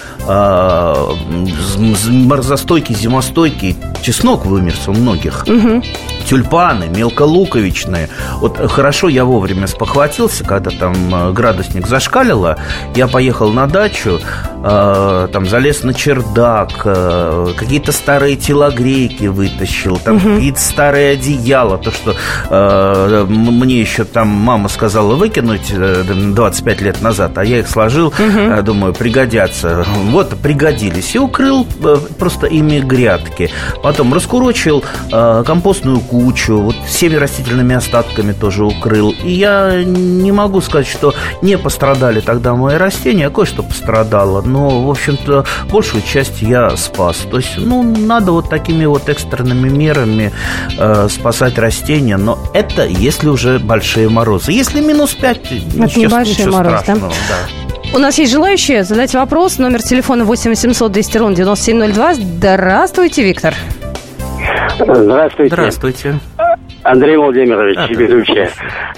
морозостойкий, 2.08 2.96
зимостойкий 2.96 3.76
чеснок 4.02 4.46
вымерз 4.46 4.88
у 4.88 4.94
многих. 4.94 5.46
Угу. 5.48 5.84
Тюльпаны, 6.26 6.88
мелколуковичные. 6.88 8.10
Вот 8.38 8.58
хорошо 8.72 9.10
я 9.10 9.26
вовремя 9.26 9.68
спохватился, 9.68 10.44
когда 10.44 10.72
там 10.72 10.94
э, 11.14 11.32
градусник 11.34 11.88
зашкалило. 11.88 12.58
Я 12.96 13.08
поехал 13.08 13.52
на 13.52 13.68
дачу, 13.68 14.20
э, 14.64 15.28
там 15.32 15.46
залез 15.46 15.84
на 15.84 15.94
чердак, 15.94 16.82
э, 16.86 17.48
какие-то 17.58 17.92
старые 17.92 18.36
телогрейки 18.36 19.26
вытащил, 19.26 19.98
там 19.98 20.18
угу. 20.18 20.36
какие-то 20.36 20.60
старые 20.60 21.12
одеяла. 21.12 21.78
То, 21.78 21.92
что 21.92 22.16
э, 22.50 23.26
мне 23.28 23.80
еще 23.80 24.04
там 24.04 24.28
мама 24.28 24.70
сказала 24.70 25.16
выкинуть 25.16 25.74
25 25.74 26.82
лет 26.82 27.02
назад, 27.02 27.38
а 27.38 27.44
я 27.44 27.60
их 27.60 27.68
сложил, 27.68 28.08
угу. 28.08 28.62
думаю, 28.64 28.94
пригодятся. 28.94 29.86
Вот, 30.06 30.38
пригодились. 30.42 31.16
И 31.16 31.20
укрыл 31.20 31.66
просто 32.18 32.48
ими 32.48 32.80
грядки. 32.80 33.50
Потом 33.82 34.14
раскурочил 34.14 34.84
э, 35.12 35.44
компостную 35.46 36.00
кучу, 36.14 36.58
вот 36.58 36.76
всеми 36.86 37.16
растительными 37.16 37.74
остатками 37.76 38.34
тоже 38.34 38.64
укрыл. 38.64 39.16
И 39.24 39.32
я 39.32 39.84
не 39.84 40.32
могу 40.32 40.62
сказать, 40.62 40.86
что 40.86 41.16
не 41.42 41.58
пострадали 41.58 42.20
тогда 42.20 42.54
мои 42.54 42.76
растения, 42.76 43.28
а 43.28 43.30
кое-что 43.32 43.64
пострадало. 43.64 44.44
Но, 44.44 44.84
в 44.84 44.92
общем-то, 44.92 45.44
большую 45.72 46.04
часть 46.04 46.44
я 46.44 46.78
спас. 46.78 47.18
То 47.32 47.38
есть, 47.38 47.58
ну, 47.58 47.82
надо 47.82 48.32
вот 48.32 48.48
такими 48.48 48.86
вот 48.86 49.10
экстренными 49.10 49.70
мерами 49.70 50.32
э, 50.78 51.08
спасать 51.10 51.58
растения. 51.58 52.18
Но 52.18 52.38
это 52.54 52.86
если 52.86 53.30
уже 53.30 53.58
большие 53.58 54.08
морозы. 54.08 54.52
Если 54.52 54.82
минус 54.82 55.16
5, 55.16 55.38
это 55.38 55.56
ничего, 55.56 56.04
небольшой 56.04 56.34
ничего 56.36 56.52
мороз, 56.52 56.82
страшного. 56.82 57.10
Да? 57.10 57.16
да. 57.30 57.96
У 57.96 57.98
нас 57.98 58.20
есть 58.20 58.32
желающие 58.32 58.84
задать 58.84 59.16
вопрос. 59.16 59.58
Номер 59.58 59.82
телефона 59.82 60.26
8 60.26 60.52
800 60.52 60.92
200 60.92 61.18
ровно 61.18 61.36
9702. 61.36 62.14
Здравствуйте, 62.14 63.24
Виктор. 63.24 63.56
Здравствуйте. 64.78 65.56
Здравствуйте. 65.56 66.14
Андрей 66.84 67.16
Владимирович, 67.16 67.78
а, 67.78 67.88
ведущий. 67.88 68.50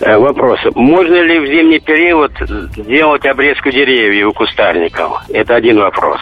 Э, 0.01 0.17
вопрос. 0.17 0.59
Можно 0.73 1.21
ли 1.21 1.39
в 1.39 1.45
зимний 1.45 1.79
период 1.79 2.31
делать 2.75 3.25
обрезку 3.25 3.69
деревьев 3.69 4.29
у 4.29 4.33
кустарников? 4.33 5.21
Это 5.29 5.55
один 5.55 5.79
вопрос. 5.79 6.19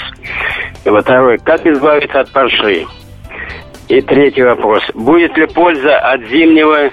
И 0.84 0.89
второй. 0.89 1.38
Как 1.38 1.65
избавиться 1.65 2.20
от 2.20 2.32
парши? 2.32 2.86
И 3.88 4.01
третий 4.01 4.44
вопрос. 4.44 4.84
Будет 4.94 5.38
ли 5.38 5.46
польза 5.48 5.98
от 6.00 6.22
зимнего 6.27 6.92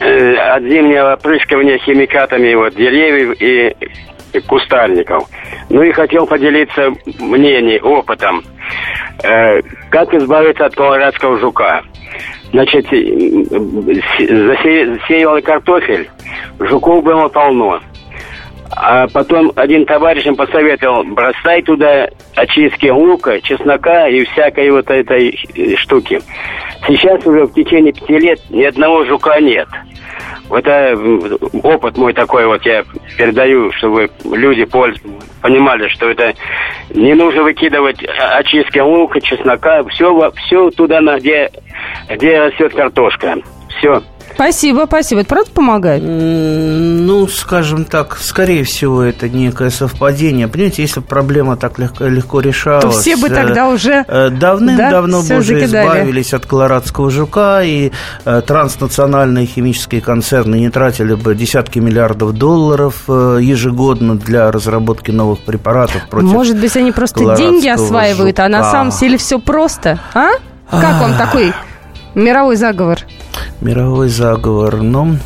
э, 0.00 0.34
от 0.36 0.62
зимнего 0.62 1.12
опрыскивания 1.14 1.78
химикатами 1.78 2.54
вот, 2.54 2.74
деревьев 2.74 3.36
и 3.40 3.76
кустарников. 4.46 5.28
Ну 5.70 5.82
и 5.82 5.92
хотел 5.92 6.26
поделиться 6.26 6.92
мнением, 7.18 7.84
опытом. 7.84 8.42
Э, 9.22 9.60
как 9.90 10.12
избавиться 10.14 10.66
от 10.66 10.74
колорадского 10.74 11.38
жука? 11.38 11.82
Значит, 12.52 12.86
засеял 14.18 15.40
картофель, 15.42 16.08
жуков 16.60 17.04
было 17.04 17.28
полно. 17.28 17.80
А 18.70 19.06
потом 19.08 19.52
один 19.56 19.86
товарищ 19.86 20.26
им 20.26 20.36
посоветовал, 20.36 21.04
бросай 21.04 21.62
туда 21.62 22.08
очистки 22.36 22.86
лука, 22.86 23.40
чеснока 23.40 24.08
и 24.08 24.24
всякой 24.24 24.70
вот 24.70 24.90
этой 24.90 25.36
штуки. 25.76 26.20
Сейчас 26.86 27.24
уже 27.26 27.44
в 27.44 27.54
течение 27.54 27.92
пяти 27.92 28.18
лет 28.18 28.40
ни 28.50 28.62
одного 28.62 29.04
жука 29.04 29.40
нет. 29.40 29.68
Это 30.50 30.96
опыт 31.62 31.96
мой 31.96 32.12
такой 32.12 32.46
вот 32.46 32.64
я 32.64 32.84
передаю, 33.16 33.70
чтобы 33.72 34.10
люди 34.24 34.64
понимали, 34.64 35.88
что 35.88 36.08
это 36.08 36.32
не 36.90 37.14
нужно 37.14 37.42
выкидывать 37.42 38.02
очистки 38.04 38.78
лука, 38.78 39.20
чеснока, 39.20 39.82
все, 39.84 40.32
все 40.36 40.70
туда, 40.70 41.00
где, 41.18 41.50
где 42.08 42.40
растет 42.40 42.74
картошка. 42.74 43.36
Все. 43.78 44.02
Спасибо, 44.38 44.84
спасибо. 44.86 45.22
Это 45.22 45.30
правда 45.30 45.50
помогает? 45.50 46.00
Ну, 46.06 47.26
скажем 47.26 47.84
так, 47.84 48.16
скорее 48.20 48.62
всего, 48.62 49.02
это 49.02 49.28
некое 49.28 49.70
совпадение. 49.70 50.46
Понимаете, 50.46 50.82
если 50.82 51.00
проблема 51.00 51.56
так 51.56 51.80
легко, 51.80 52.04
легко 52.04 52.38
решалась... 52.38 52.84
То 52.84 52.90
все 52.92 53.16
бы 53.16 53.30
тогда 53.30 53.66
э, 53.66 53.74
уже... 53.74 54.04
Э, 54.06 54.30
давным-давно 54.30 55.22
да, 55.22 55.28
бы 55.28 55.40
уже 55.40 55.58
закидали. 55.58 55.86
избавились 55.88 56.34
от 56.34 56.46
колорадского 56.46 57.10
жука, 57.10 57.64
и 57.64 57.90
э, 58.24 58.42
транснациональные 58.46 59.46
химические 59.46 60.02
концерны 60.02 60.60
не 60.60 60.70
тратили 60.70 61.14
бы 61.14 61.34
десятки 61.34 61.80
миллиардов 61.80 62.32
долларов 62.32 63.08
ежегодно 63.08 64.16
для 64.16 64.52
разработки 64.52 65.10
новых 65.10 65.40
препаратов 65.40 66.08
против 66.08 66.28
Может 66.28 66.60
быть, 66.60 66.76
они 66.76 66.92
просто 66.92 67.34
деньги 67.34 67.66
осваивают, 67.66 68.36
жука. 68.36 68.44
а 68.44 68.48
на 68.48 68.70
самом 68.70 68.96
деле 68.96 69.18
все 69.18 69.40
просто, 69.40 69.98
а? 70.14 70.28
Как 70.70 71.00
вам 71.00 71.16
такой 71.18 71.52
мировой 72.18 72.56
заговор? 72.56 73.00
Мировой 73.60 74.08
заговор, 74.08 74.82
ну... 74.82 75.16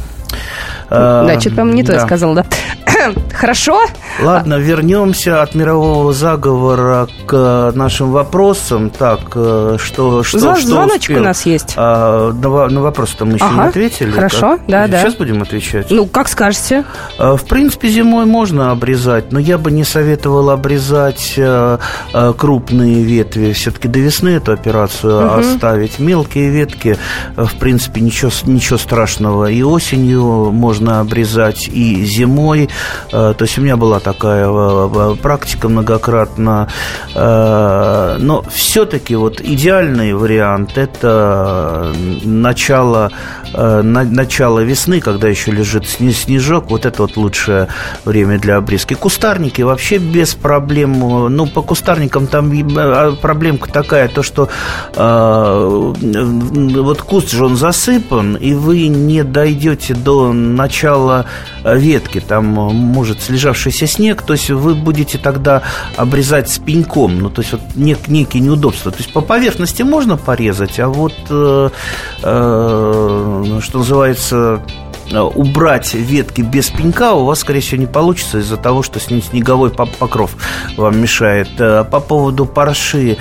Да, 0.90 1.40
что-то, 1.40 1.56
по-моему, 1.56 1.76
не 1.76 1.82
да. 1.82 1.94
то 1.94 1.98
я 2.00 2.06
сказал, 2.06 2.34
да. 2.34 2.44
Хорошо. 3.34 3.86
Ладно, 4.20 4.54
вернемся 4.54 5.42
от 5.42 5.54
мирового 5.54 6.12
заговора 6.12 7.08
к 7.26 7.72
нашим 7.74 8.12
вопросам. 8.12 8.90
Так, 8.90 9.20
э, 9.34 9.76
что... 9.80 10.22
что, 10.22 10.38
что 10.38 10.66
Звоночек 10.66 11.10
успел? 11.10 11.20
у 11.20 11.24
нас 11.24 11.46
есть. 11.46 11.74
А, 11.76 12.32
на, 12.32 12.68
на 12.68 12.80
вопрос-то 12.82 13.24
мы 13.24 13.34
еще 13.34 13.44
ага, 13.44 13.62
не 13.62 13.68
ответили. 13.68 14.10
Хорошо, 14.10 14.56
как? 14.58 14.66
да, 14.66 14.86
Сейчас 14.86 14.90
да. 14.90 15.00
Сейчас 15.00 15.14
будем 15.16 15.42
отвечать? 15.42 15.90
Ну, 15.90 16.06
как 16.06 16.28
скажете. 16.28 16.84
А, 17.18 17.36
в 17.36 17.44
принципе, 17.44 17.88
зимой 17.88 18.26
можно 18.26 18.70
обрезать, 18.70 19.32
но 19.32 19.38
я 19.38 19.58
бы 19.58 19.70
не 19.70 19.84
советовал 19.84 20.50
обрезать 20.50 21.34
а, 21.38 21.78
а, 22.12 22.32
крупные 22.32 23.02
ветви. 23.02 23.52
Все-таки 23.52 23.88
до 23.88 23.98
весны 23.98 24.30
эту 24.30 24.52
операцию 24.52 25.26
угу. 25.26 25.40
оставить. 25.40 25.98
Мелкие 25.98 26.50
ветки, 26.50 26.98
в 27.36 27.54
принципе, 27.56 28.00
ничего, 28.00 28.30
ничего 28.44 28.78
страшного. 28.78 29.50
И 29.50 29.62
осенью 29.62 30.50
можно 30.52 31.00
обрезать, 31.00 31.68
и 31.68 32.04
зимой. 32.04 32.68
То 33.10 33.36
есть 33.40 33.58
у 33.58 33.62
меня 33.62 33.76
была 33.76 34.00
такая 34.02 34.46
э, 34.48 35.16
практика 35.20 35.68
многократно. 35.68 36.68
Э, 37.14 38.16
но 38.18 38.42
все-таки 38.50 39.14
вот 39.16 39.40
идеальный 39.40 40.14
вариант– 40.14 40.72
это 40.76 41.92
начало, 42.24 43.10
э, 43.54 43.82
начало 43.82 44.60
весны, 44.60 45.00
когда 45.00 45.28
еще 45.28 45.50
лежит 45.52 45.86
снежок. 45.86 46.70
Вот 46.70 46.86
это 46.86 47.02
вот 47.02 47.16
лучшее 47.16 47.68
время 48.04 48.38
для 48.38 48.56
обрезки. 48.56 48.94
Кустарники 48.94 49.62
вообще 49.62 49.98
без 49.98 50.34
проблем. 50.34 50.92
Ну, 51.34 51.46
по 51.46 51.62
кустарникам 51.62 52.26
там 52.26 52.50
проблемка 53.20 53.70
такая, 53.70 54.08
то, 54.08 54.22
что 54.22 54.48
вот 56.82 57.02
куст 57.02 57.30
же 57.30 57.44
он 57.46 57.56
засыпан, 57.56 58.36
и 58.36 58.54
вы 58.54 58.88
не 58.88 59.22
дойдете 59.22 59.94
до 59.94 60.32
начала 60.32 61.26
ветки. 61.64 62.20
Там 62.20 62.44
может 62.44 63.20
слежавшийся 63.22 63.86
снег, 63.92 64.22
то 64.22 64.32
есть 64.32 64.50
вы 64.50 64.74
будете 64.74 65.18
тогда 65.18 65.62
обрезать 65.96 66.48
с 66.50 66.58
пеньком, 66.58 67.18
ну, 67.18 67.30
то 67.30 67.42
есть 67.42 67.52
вот 67.52 67.62
нек, 67.74 68.08
некие 68.08 68.42
неудобства. 68.42 68.90
То 68.90 68.98
есть 68.98 69.12
по 69.12 69.20
поверхности 69.20 69.82
можно 69.82 70.16
порезать, 70.16 70.80
а 70.80 70.88
вот, 70.88 71.14
э, 71.30 71.70
э, 72.22 73.60
что 73.62 73.78
называется, 73.78 74.62
убрать 75.12 75.94
ветки 75.94 76.42
без 76.42 76.70
пенька 76.70 77.12
у 77.12 77.24
вас, 77.24 77.40
скорее 77.40 77.60
всего, 77.60 77.80
не 77.80 77.86
получится 77.86 78.38
из-за 78.38 78.56
того, 78.56 78.82
что 78.82 79.00
снеговой 79.00 79.70
покров 79.70 80.36
вам 80.76 81.00
мешает. 81.00 81.48
Э, 81.58 81.84
по 81.84 82.00
поводу 82.00 82.46
парши, 82.46 83.16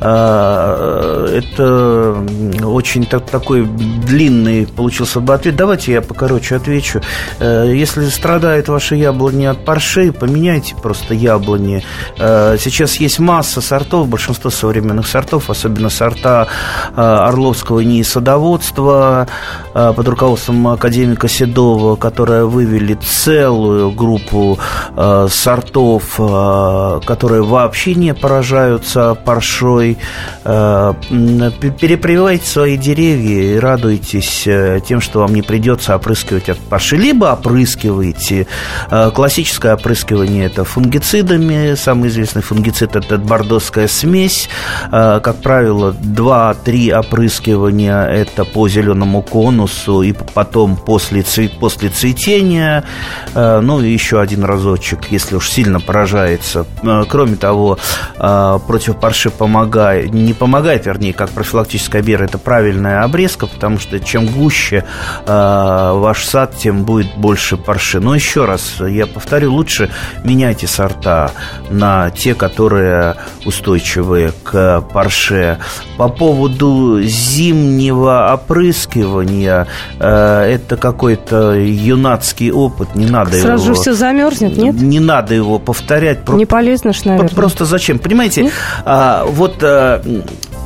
э, 0.00 1.28
это 1.32 2.26
очень 2.64 3.06
так, 3.06 3.26
такой 3.26 3.64
длинный 3.64 4.66
получился 4.66 5.20
бы 5.20 5.34
ответ. 5.34 5.56
Давайте 5.56 5.92
я 5.92 6.02
покороче 6.02 6.56
отвечу. 6.56 7.00
Если 7.40 8.08
страдает 8.08 8.68
ваши 8.68 8.96
яблони 8.96 9.46
от 9.46 9.64
парши, 9.64 10.12
поменяйте 10.12 10.74
просто 10.74 11.14
яблони. 11.14 11.82
Сейчас 12.16 12.96
есть 12.96 13.18
масса 13.18 13.60
сортов, 13.60 14.08
большинство 14.08 14.50
современных 14.50 15.06
сортов, 15.06 15.50
особенно 15.50 15.90
сорта 15.90 16.48
Орловского 16.94 17.80
НИИ 17.80 18.02
садоводства 18.02 19.28
под 19.76 20.08
руководством 20.08 20.68
академика 20.68 21.28
Седова, 21.28 21.96
которые 21.96 22.46
вывели 22.46 22.94
целую 22.94 23.90
группу 23.90 24.58
э, 24.96 25.28
сортов, 25.30 26.14
э, 26.18 27.00
которые 27.04 27.42
вообще 27.42 27.94
не 27.94 28.14
поражаются 28.14 29.14
паршой. 29.14 29.98
Э, 30.44 30.94
перепрививайте 31.10 32.46
свои 32.46 32.76
деревья 32.76 33.56
и 33.56 33.58
радуйтесь 33.58 34.46
э, 34.46 34.80
тем, 34.86 35.00
что 35.00 35.20
вам 35.20 35.34
не 35.34 35.42
придется 35.42 35.94
опрыскивать 35.94 36.48
от 36.48 36.58
парши. 36.58 36.96
Либо 36.96 37.26
опрыскивайте. 37.26 38.46
Э, 38.90 39.10
классическое 39.14 39.74
опрыскивание– 39.74 40.46
это 40.46 40.64
фунгицидами. 40.64 41.74
Самый 41.74 42.08
известный 42.08 42.42
фунгицид– 42.42 42.96
это 42.96 43.18
бордоская 43.18 43.88
смесь. 43.88 44.48
Э, 44.90 45.20
как 45.22 45.42
правило, 45.42 45.92
2-3 45.92 46.98
опрыскивания– 46.98 48.04
это 48.06 48.44
по 48.44 48.68
зеленому 48.68 49.22
конусу, 49.66 50.02
и 50.02 50.12
потом 50.12 50.76
после 50.76 51.24
после 51.60 51.88
цветения, 51.88 52.84
э, 53.34 53.60
ну 53.60 53.80
и 53.80 53.90
еще 53.90 54.20
один 54.20 54.44
разочек, 54.44 55.06
если 55.10 55.36
уж 55.36 55.48
сильно 55.48 55.80
поражается. 55.80 56.66
Э, 56.82 57.04
кроме 57.08 57.36
того, 57.36 57.78
э, 58.16 58.58
против 58.66 58.96
парши 58.96 59.30
помогает, 59.30 60.12
не 60.12 60.32
помогает, 60.32 60.86
вернее, 60.86 61.12
как 61.12 61.30
профилактическая 61.30 62.02
мера, 62.02 62.24
это 62.24 62.38
правильная 62.38 63.02
обрезка, 63.02 63.46
потому 63.46 63.78
что 63.78 63.98
чем 64.00 64.26
гуще 64.26 64.84
ваш 65.26 66.24
сад, 66.24 66.56
тем 66.56 66.84
будет 66.84 67.16
больше 67.16 67.56
парши. 67.56 68.00
Но 68.00 68.14
еще 68.14 68.44
раз, 68.44 68.76
я 68.80 69.06
повторю, 69.06 69.52
лучше 69.52 69.90
меняйте 70.24 70.66
сорта 70.66 71.32
на 71.70 72.10
те, 72.10 72.34
которые 72.34 73.16
устойчивые 73.44 74.32
к 74.44 74.80
парше. 74.92 75.58
По 75.96 76.08
поводу 76.08 77.00
зимнего 77.02 78.36
опрыскивания, 78.36 79.55
это 79.98 80.76
какой 80.76 81.06
какой-то 81.06 81.52
юнацкий 81.54 82.50
опыт, 82.50 82.94
не 82.94 83.06
надо 83.06 83.30
Сразу 83.30 83.46
его... 83.46 83.56
Сразу 83.58 83.66
же 83.66 83.80
все 83.80 83.92
замерзнет, 83.92 84.56
нет? 84.56 84.74
Не 84.74 84.98
надо 84.98 85.34
его 85.34 85.58
повторять. 85.58 86.28
Не 86.28 86.46
полезно 86.46 86.92
ж, 86.92 87.04
наверное. 87.04 87.28
Просто 87.28 87.64
зачем? 87.64 87.98
Понимаете, 87.98 88.50
а, 88.84 89.24
вот 89.24 89.62
а, 89.62 90.02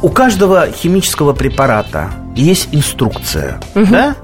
у 0.02 0.08
каждого 0.08 0.68
химического 0.70 1.32
препарата 1.32 2.10
есть 2.36 2.68
инструкция, 2.72 3.60
угу. 3.74 3.86
да? 3.90 4.16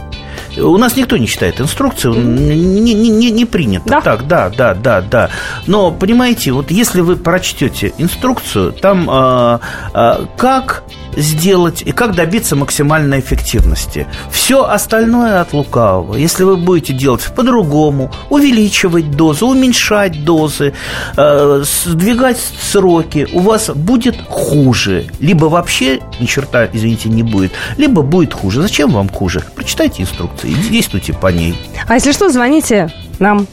У 0.59 0.77
нас 0.79 0.97
никто 0.97 1.17
не 1.17 1.27
читает 1.27 1.61
инструкцию, 1.61 2.15
не, 2.15 2.95
не, 2.95 3.11
не, 3.11 3.31
не 3.31 3.45
принято. 3.45 3.89
Да? 3.89 4.01
Так, 4.01 4.27
да, 4.27 4.51
да, 4.51 4.75
да, 4.75 5.01
да. 5.01 5.31
Но 5.67 5.91
понимаете, 5.91 6.53
вот 6.53 6.71
если 6.71 7.01
вы 7.01 7.17
прочтете 7.17 7.93
инструкцию, 7.99 8.73
там 8.73 9.09
э, 9.11 9.59
э, 9.95 10.27
как 10.37 10.85
сделать 11.17 11.83
и 11.83 11.93
как 11.93 12.15
добиться 12.15 12.57
максимальной 12.57 13.21
эффективности. 13.21 14.07
Все 14.31 14.65
остальное 14.65 15.41
от 15.41 15.53
лукавого. 15.53 16.15
Если 16.15 16.45
вы 16.45 16.57
будете 16.57 16.93
делать 16.93 17.27
по-другому, 17.35 18.13
увеличивать 18.31 19.11
дозы, 19.11 19.45
уменьшать 19.45 20.25
дозы, 20.25 20.75
э, 21.17 21.65
сдвигать 21.65 22.39
сроки, 22.39 23.29
у 23.33 23.41
вас 23.41 23.71
будет 23.71 24.17
хуже. 24.29 25.07
Либо 25.21 25.47
вообще 25.47 26.01
ни 26.21 26.27
черта, 26.27 26.69
извините, 26.73 27.09
не 27.09 27.23
будет, 27.23 27.53
либо 27.77 28.03
будет 28.03 28.35
хуже. 28.35 28.63
Зачем 28.63 28.91
вам 28.91 29.09
хуже? 29.09 29.43
Прочитайте 29.55 30.03
инструкции 30.47 30.51
и 30.51 30.71
действуйте 30.71 31.13
по 31.13 31.29
ней. 31.29 31.55
А 31.89 31.95
если 31.95 32.13
что, 32.13 32.29
звоните 32.29 32.89
нам 33.19 33.47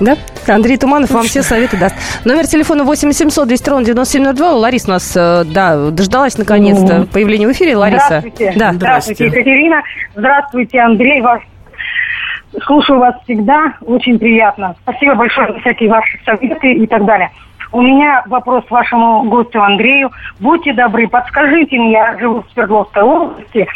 да? 0.00 0.16
Андрей 0.48 0.76
Туманов 0.76 1.10
вам 1.10 1.22
все 1.22 1.42
советы 1.42 1.76
даст. 1.76 1.94
Номер 2.24 2.48
телефона 2.48 2.82
8 2.82 3.12
700 3.12 3.46
200 3.46 3.70
ровно 3.70 3.84
9702. 3.86 4.52
Лариса 4.54 4.88
у 4.88 4.90
нас, 4.90 5.16
э, 5.16 5.44
да, 5.44 5.90
дождалась 5.90 6.36
наконец-то 6.36 6.94
mm. 6.96 7.12
появления 7.12 7.46
в 7.46 7.52
эфире. 7.52 7.76
Лариса. 7.76 8.18
Здравствуйте. 8.18 8.52
Да. 8.56 8.72
Здравствуйте, 8.72 9.26
Екатерина. 9.26 9.82
Здравствуйте, 10.16 10.80
Андрей. 10.80 11.20
Вас 11.20 11.40
слушаю 12.64 12.98
вас 12.98 13.14
всегда. 13.22 13.74
Очень 13.82 14.18
приятно. 14.18 14.74
Спасибо 14.82 15.14
большое 15.14 15.52
за 15.52 15.60
всякие 15.60 15.88
ваши 15.88 16.18
советы 16.24 16.72
и 16.72 16.86
так 16.88 17.04
далее. 17.04 17.30
У 17.70 17.80
меня 17.80 18.24
вопрос 18.26 18.64
вашему 18.70 19.22
гостю 19.24 19.62
Андрею. 19.62 20.10
Будьте 20.38 20.72
добры, 20.72 21.08
подскажите 21.08 21.76
мне, 21.76 21.92
я 21.92 22.16
живу 22.18 22.42
в 22.42 22.52
Свердловской 22.52 23.02
области, 23.02 23.66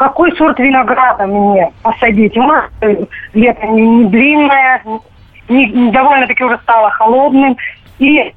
какой 0.00 0.34
сорт 0.38 0.58
винограда 0.58 1.26
мне 1.26 1.70
посадить? 1.82 2.34
У 2.34 2.42
нас 2.42 2.64
лето 3.34 3.66
не, 3.66 3.86
не 3.86 4.04
длинное, 4.06 4.82
не, 5.50 5.92
довольно-таки 5.92 6.42
уже 6.42 6.58
стало 6.62 6.90
холодным. 6.92 7.54
И 7.98 8.32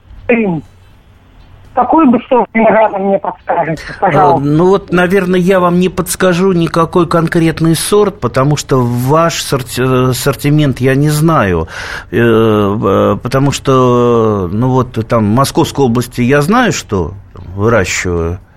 какой 1.74 2.06
бы 2.06 2.20
сорт 2.28 2.50
винограда 2.54 2.98
мне 2.98 3.18
подскажете, 3.18 3.82
пожалуйста? 3.98 4.46
Ну 4.46 4.68
вот, 4.68 4.92
наверное, 4.92 5.40
я 5.40 5.62
вам 5.62 5.80
не 5.80 5.88
подскажу 5.88 6.52
никакой 6.52 7.08
конкретный 7.08 7.76
сорт, 7.76 8.20
потому 8.20 8.58
что 8.58 8.82
ваш 8.82 9.42
сорти- 9.42 9.82
э, 9.82 10.10
ассортимент 10.10 10.82
я 10.82 10.96
не 10.96 11.10
знаю. 11.10 11.70
Э, 12.12 12.18
э, 12.18 13.18
потому 13.24 13.54
что, 13.54 14.50
ну 14.52 14.68
вот, 14.68 15.08
там, 15.08 15.32
в 15.32 15.36
Московской 15.36 15.86
области 15.86 16.20
я 16.20 16.42
знаю, 16.42 16.74
что 16.74 17.14
выращиваю 17.56 18.34
Э, 18.34 18.53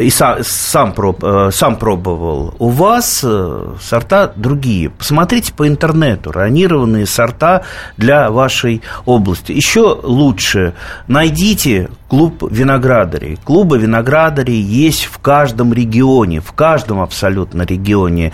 и 0.00 0.10
сам, 0.10 0.38
э, 0.40 1.50
сам 1.52 1.76
пробовал, 1.76 2.54
у 2.58 2.68
вас 2.68 3.20
э, 3.24 3.66
сорта 3.80 4.32
другие. 4.36 4.90
Посмотрите 4.90 5.52
по 5.52 5.66
интернету, 5.66 6.32
ранированные 6.32 7.06
сорта 7.06 7.62
для 7.96 8.30
вашей 8.30 8.82
области. 9.06 9.52
Еще 9.52 9.98
лучше 10.02 10.74
найдите 11.08 11.88
клуб 12.14 12.44
виноградарей. 12.48 13.38
Клубы 13.42 13.76
виноградарей 13.76 14.60
есть 14.60 15.06
в 15.06 15.18
каждом 15.18 15.72
регионе, 15.72 16.40
в 16.40 16.52
каждом 16.52 17.00
абсолютно 17.00 17.62
регионе 17.62 18.30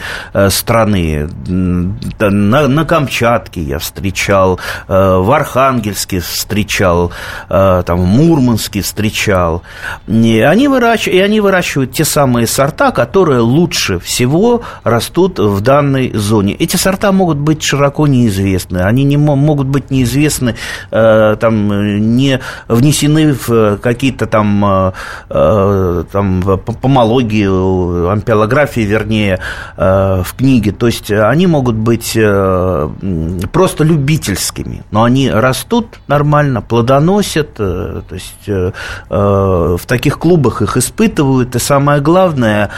страны. 0.51 1.31
На, 1.49 2.69
на 2.69 2.85
Камчатке 2.85 3.63
я 3.63 3.79
встречал, 3.79 4.61
в 4.87 5.35
Архангельске 5.35 6.21
встречал, 6.21 7.11
там, 7.49 7.85
в 7.87 8.05
Мурманске 8.05 8.83
встречал. 8.83 9.63
И 10.07 10.41
они 10.41 10.69
выращивают 10.69 11.17
и 11.17 11.23
они 11.23 11.41
выращивают 11.41 11.93
те 11.93 12.05
самые 12.05 12.47
сорта, 12.47 12.91
которые 12.91 13.41
лучше 13.41 13.99
всего 13.99 14.61
растут 14.85 15.39
в 15.39 15.63
данной 15.63 16.13
зоне. 16.13 16.53
Эти 16.53 16.77
сорта 16.77 17.13
могут 17.13 17.39
быть 17.39 17.63
широко 17.63 18.07
неизвестны, 18.07 18.79
они 18.79 19.05
не 19.05 19.17
могут 19.17 19.69
быть 19.69 19.91
неизвестны, 19.91 20.57
э, 20.91 21.37
там, 21.41 22.17
не 22.17 22.41
внесены 22.69 23.33
в 23.33 23.70
какие-то 23.77 24.27
там, 24.27 24.65
э, 24.65 24.93
э 25.31 26.05
там 26.13 26.43
помологии, 26.81 28.11
ампелографии, 28.13 28.81
вернее, 28.81 29.39
э, 29.77 30.23
в 30.25 30.35
книге. 30.35 30.73
То 30.73 30.87
есть 30.87 31.11
они 31.11 31.47
могут 31.47 31.77
быть 31.77 32.19
просто 33.53 33.85
любительскими, 33.85 34.83
но 34.91 35.05
они 35.05 35.31
растут 35.31 36.01
нормально, 36.09 36.63
плодоносят, 36.63 37.55
то 37.55 38.05
есть 38.11 38.49
в 39.09 39.81
таких 39.87 40.19
клубах 40.19 40.63
их 40.63 40.77
испытывают, 40.77 41.57
и 41.57 41.59
самое 41.59 42.01
главное, 42.01 42.71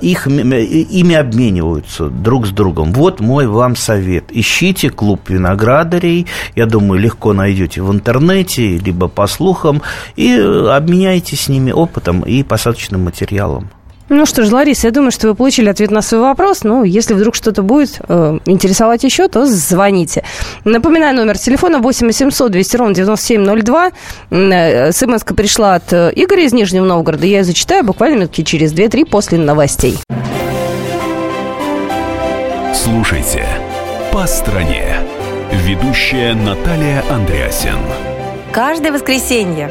их, 0.00 0.26
ими 0.26 1.14
обмениваются 1.14 2.08
друг 2.08 2.46
с 2.46 2.50
другом. 2.50 2.92
Вот 2.92 3.20
мой 3.20 3.46
вам 3.46 3.76
совет. 3.76 4.24
Ищите 4.30 4.90
клуб 4.90 5.28
виноградарей, 5.28 6.26
я 6.54 6.66
думаю, 6.66 7.00
легко 7.00 7.32
найдете 7.32 7.82
в 7.82 7.92
интернете, 7.92 8.78
либо 8.78 9.08
по 9.08 9.26
слухам, 9.26 9.82
и 10.16 10.32
обменяйтесь 10.38 11.42
с 11.42 11.48
ними 11.48 11.72
опытом 11.72 12.22
и 12.22 12.42
посадочным 12.42 13.04
материалом. 13.04 13.70
Ну 14.08 14.24
что 14.24 14.44
ж, 14.44 14.52
Лариса, 14.52 14.86
я 14.86 14.92
думаю, 14.92 15.10
что 15.10 15.26
вы 15.28 15.34
получили 15.34 15.68
ответ 15.68 15.90
на 15.90 16.00
свой 16.00 16.20
вопрос. 16.20 16.62
Ну, 16.62 16.84
если 16.84 17.14
вдруг 17.14 17.34
что-то 17.34 17.62
будет 17.62 18.00
э, 18.08 18.38
интересовать 18.46 19.02
еще, 19.02 19.26
то 19.26 19.46
звоните. 19.46 20.22
Напоминаю, 20.64 21.16
номер 21.16 21.36
телефона 21.38 21.80
8 21.80 22.06
800 22.06 22.52
200 22.52 22.76
ровно 22.76 22.94
9702. 22.94 23.90
Э, 24.30 24.92
смс 24.92 25.24
пришла 25.24 25.74
от 25.74 25.92
э, 25.92 26.12
Игоря 26.14 26.44
из 26.44 26.52
Нижнего 26.52 26.84
Новгорода. 26.84 27.26
Я 27.26 27.38
ее 27.38 27.44
зачитаю 27.44 27.82
буквально 27.82 28.14
минутки 28.16 28.42
через 28.42 28.72
2-3 28.72 29.06
после 29.06 29.38
новостей. 29.38 29.98
Слушайте 32.72 33.44
«По 34.12 34.24
стране». 34.26 34.98
Ведущая 35.52 36.34
Наталья 36.34 37.02
Андреасин. 37.10 37.78
Каждое 38.52 38.92
воскресенье 38.92 39.70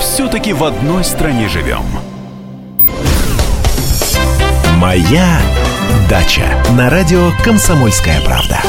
Все-таки 0.00 0.52
в 0.52 0.62
одной 0.62 1.04
стране 1.04 1.48
живем. 1.48 1.82
«Моя 4.76 5.40
дача» 6.08 6.46
на 6.76 6.88
радио 6.88 7.30
«Комсомольская 7.42 8.20
правда». 8.20 8.60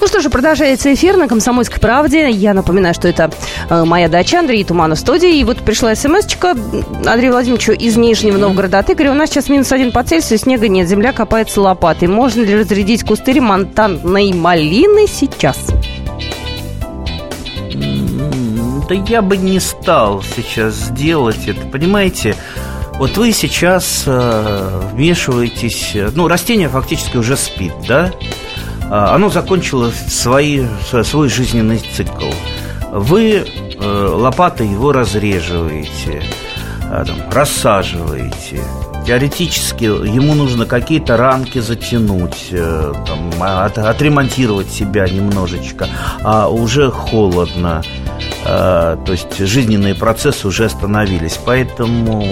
Ну 0.00 0.06
что 0.06 0.20
же, 0.20 0.28
продолжается 0.28 0.92
эфир 0.92 1.16
на 1.16 1.28
«Комсомольской 1.28 1.80
правде». 1.80 2.28
Я 2.28 2.52
напоминаю, 2.52 2.92
что 2.92 3.08
это 3.08 3.30
э, 3.70 3.84
моя 3.84 4.08
дача, 4.08 4.40
Андрей 4.40 4.62
Туманов 4.62 4.98
в 4.98 5.00
студии. 5.00 5.38
И 5.38 5.44
вот 5.44 5.58
пришла 5.60 5.94
смс-очка 5.94 6.54
Андрею 7.06 7.32
Владимировичу 7.32 7.72
из 7.72 7.96
Нижнего 7.96 8.36
Новгорода 8.36 8.80
от 8.80 8.90
Игоря. 8.90 9.12
У 9.12 9.14
нас 9.14 9.30
сейчас 9.30 9.48
минус 9.48 9.72
один 9.72 9.92
по 9.92 10.04
Цельсию, 10.04 10.38
снега 10.38 10.68
нет, 10.68 10.86
земля 10.88 11.12
копается 11.12 11.62
лопатой. 11.62 12.08
Можно 12.08 12.42
ли 12.42 12.54
разрядить 12.54 13.02
кусты 13.02 13.32
ремонтантной 13.32 14.34
малины 14.34 15.06
сейчас? 15.08 15.56
Да 18.88 18.94
я 18.94 19.22
бы 19.22 19.36
не 19.36 19.60
стал 19.60 20.22
сейчас 20.22 20.74
сделать 20.74 21.48
это. 21.48 21.66
Понимаете, 21.68 22.36
вот 22.98 23.16
вы 23.16 23.32
сейчас 23.32 24.04
э, 24.06 24.80
вмешиваетесь... 24.92 25.92
э, 25.94 26.10
Ну, 26.14 26.28
растение 26.28 26.68
фактически 26.68 27.16
уже 27.16 27.36
спит, 27.36 27.72
да? 27.88 28.12
А, 28.90 29.14
Оно 29.14 29.30
закончило 29.30 29.90
свои, 29.90 30.66
свой 31.02 31.28
жизненный 31.28 31.78
цикл. 31.78 32.30
Вы 32.92 33.44
э, 33.80 34.06
лопатой 34.14 34.68
его 34.68 34.92
разреживаете, 34.92 36.22
а, 36.90 37.04
там, 37.04 37.16
рассаживаете. 37.32 38.60
Теоретически 39.06 39.84
ему 39.84 40.34
нужно 40.34 40.64
какие-то 40.64 41.16
ранки 41.16 41.58
затянуть, 41.58 42.48
э, 42.52 42.92
там, 43.06 43.30
а, 43.40 43.64
от- 43.66 43.78
отремонтировать 43.78 44.70
себя 44.70 45.06
немножечко, 45.08 45.88
а 46.22 46.48
уже 46.48 46.90
холодно. 46.90 47.82
А, 48.46 48.96
то 49.04 49.12
есть 49.12 49.38
жизненные 49.38 49.94
процессы 49.94 50.46
уже 50.46 50.66
остановились. 50.66 51.38
Поэтому, 51.44 52.26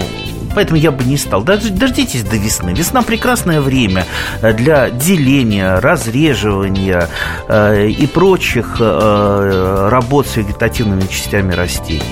поэтому 0.55 0.77
я 0.77 0.91
бы 0.91 1.03
не 1.03 1.17
стал. 1.17 1.43
Дож- 1.43 1.69
Дождитесь 1.71 2.23
до 2.23 2.35
весны. 2.37 2.71
Весна 2.73 3.01
прекрасное 3.01 3.61
время 3.61 4.05
э, 4.41 4.53
для 4.53 4.89
деления, 4.89 5.79
разреживания 5.79 7.09
э, 7.47 7.87
и 7.87 8.05
прочих 8.07 8.77
э, 8.79 9.87
работ 9.91 10.27
с 10.27 10.37
вегетативными 10.37 11.07
частями 11.07 11.53
растений. 11.53 12.03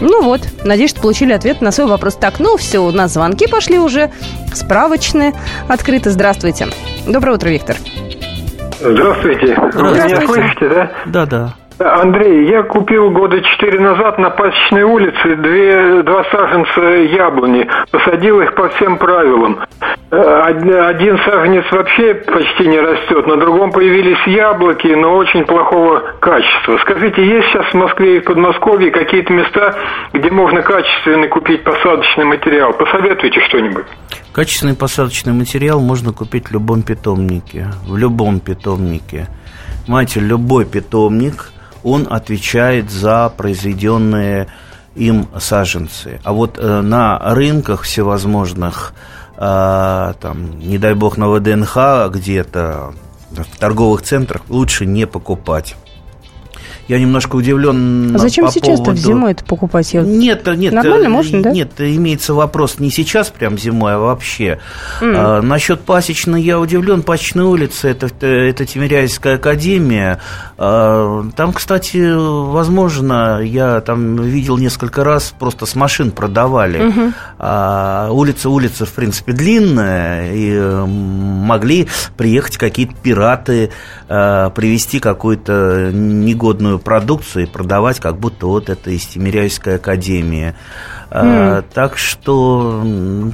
Ну 0.00 0.22
вот, 0.24 0.42
надеюсь, 0.64 0.90
что 0.90 1.00
получили 1.00 1.32
ответ 1.32 1.60
на 1.62 1.70
свой 1.70 1.86
вопрос. 1.86 2.16
Так, 2.16 2.40
ну 2.40 2.56
все, 2.56 2.80
у 2.80 2.90
нас 2.90 3.12
звонки 3.12 3.46
пошли 3.46 3.78
уже, 3.78 4.10
справочные, 4.52 5.32
открыты. 5.68 6.10
Здравствуйте. 6.10 6.68
Доброе 7.06 7.36
утро, 7.36 7.48
Виктор. 7.48 7.76
Здравствуйте. 8.80 9.54
Вы 9.72 9.82
меня 9.92 9.94
Здравствуйте. 10.08 10.26
слышите, 10.26 10.68
да? 10.68 10.90
Да-да. 11.06 11.54
Андрей, 11.78 12.48
я 12.48 12.62
купил 12.62 13.10
года 13.10 13.40
четыре 13.42 13.80
назад 13.80 14.18
на 14.18 14.30
Пасечной 14.30 14.84
улице 14.84 15.36
две, 15.36 16.02
два 16.04 16.22
саженца 16.30 16.80
яблони. 16.80 17.66
Посадил 17.90 18.40
их 18.40 18.54
по 18.54 18.68
всем 18.70 18.96
правилам. 18.96 19.58
Э, 20.10 20.16
од- 20.50 20.86
Один 20.94 21.18
саженец 21.24 21.64
вообще 21.72 22.14
почти 22.14 22.68
не 22.68 22.78
растет, 22.78 23.26
на 23.26 23.36
другом 23.36 23.72
появились 23.72 24.24
яблоки, 24.26 24.86
но 24.86 25.14
очень 25.16 25.44
плохого 25.44 26.00
качества. 26.20 26.78
Скажите, 26.82 27.26
есть 27.26 27.48
сейчас 27.48 27.66
в 27.66 27.74
Москве 27.74 28.18
и 28.18 28.20
в 28.20 28.24
Подмосковье 28.24 28.92
какие-то 28.92 29.32
места, 29.32 29.74
где 30.12 30.30
можно 30.30 30.62
качественный 30.62 31.26
купить 31.26 31.64
посадочный 31.64 32.24
материал? 32.24 32.72
Посоветуйте 32.72 33.40
что-нибудь. 33.48 33.86
Качественный 34.32 34.76
посадочный 34.76 35.32
материал 35.32 35.80
можно 35.80 36.12
купить 36.12 36.48
в 36.48 36.52
любом 36.52 36.82
питомнике. 36.82 37.66
В 37.88 37.96
любом 37.96 38.38
питомнике. 38.38 39.26
Понимаете, 39.86 40.20
любой 40.20 40.64
питомник, 40.64 41.50
он 41.84 42.08
отвечает 42.10 42.90
за 42.90 43.32
произведенные 43.36 44.48
им 44.96 45.28
саженцы. 45.38 46.20
А 46.24 46.32
вот 46.32 46.58
э, 46.58 46.80
на 46.80 47.18
рынках 47.18 47.82
всевозможных, 47.82 48.94
э, 49.36 50.14
там, 50.20 50.58
не 50.58 50.78
дай 50.78 50.94
бог, 50.94 51.16
на 51.16 51.28
ВДНХ 51.28 52.10
где-то, 52.10 52.94
в 53.30 53.58
торговых 53.58 54.02
центрах 54.02 54.42
лучше 54.48 54.86
не 54.86 55.06
покупать. 55.06 55.76
Я 56.86 56.98
немножко 56.98 57.36
удивлен 57.36 58.14
А 58.14 58.18
зачем 58.18 58.46
по 58.46 58.52
сейчас-то 58.52 58.84
поводу- 58.84 59.00
зимой 59.00 59.32
это 59.32 59.44
покупать? 59.44 59.94
Я- 59.94 60.02
нет, 60.02 60.46
нет. 60.56 60.72
Нормально 60.72 61.06
э, 61.06 61.08
можно, 61.08 61.42
да? 61.42 61.50
Нет, 61.50 61.72
имеется 61.78 62.34
вопрос 62.34 62.78
не 62.78 62.90
сейчас, 62.90 63.30
прям 63.30 63.56
зимой, 63.58 63.94
а 63.94 63.98
вообще. 63.98 64.58
А, 65.00 65.40
насчет 65.40 65.80
пасечной 65.80 66.42
я 66.42 66.60
удивлен. 66.60 67.02
Пасечная 67.02 67.44
улица 67.46 67.88
это, 67.88 68.08
это 68.26 68.66
Тимиряйская 68.66 69.36
академия. 69.36 70.20
А, 70.58 71.24
там, 71.36 71.52
кстати, 71.54 72.12
возможно, 72.14 73.40
я 73.42 73.80
там 73.80 74.16
видел 74.16 74.58
несколько 74.58 75.04
раз, 75.04 75.34
просто 75.38 75.66
с 75.66 75.74
машин 75.74 76.10
продавали. 76.10 77.12
А, 77.38 78.10
улица, 78.10 78.50
улица, 78.50 78.84
в 78.84 78.92
принципе, 78.92 79.32
длинная, 79.32 80.34
и 80.34 80.50
э, 80.52 80.84
могли 80.86 81.88
приехать 82.16 82.56
какие-то 82.56 82.94
пираты, 83.02 83.70
э, 84.08 84.50
привезти 84.54 85.00
какую-то 85.00 85.90
негодную 85.92 86.73
продукцию 86.78 87.44
и 87.44 87.46
продавать, 87.46 88.00
как 88.00 88.18
будто 88.18 88.46
вот 88.46 88.68
это 88.68 88.90
из 88.90 89.06
Тимиряйская 89.06 89.76
академия. 89.76 90.56
А, 91.10 91.62
Так 91.74 91.96
что 91.96 92.84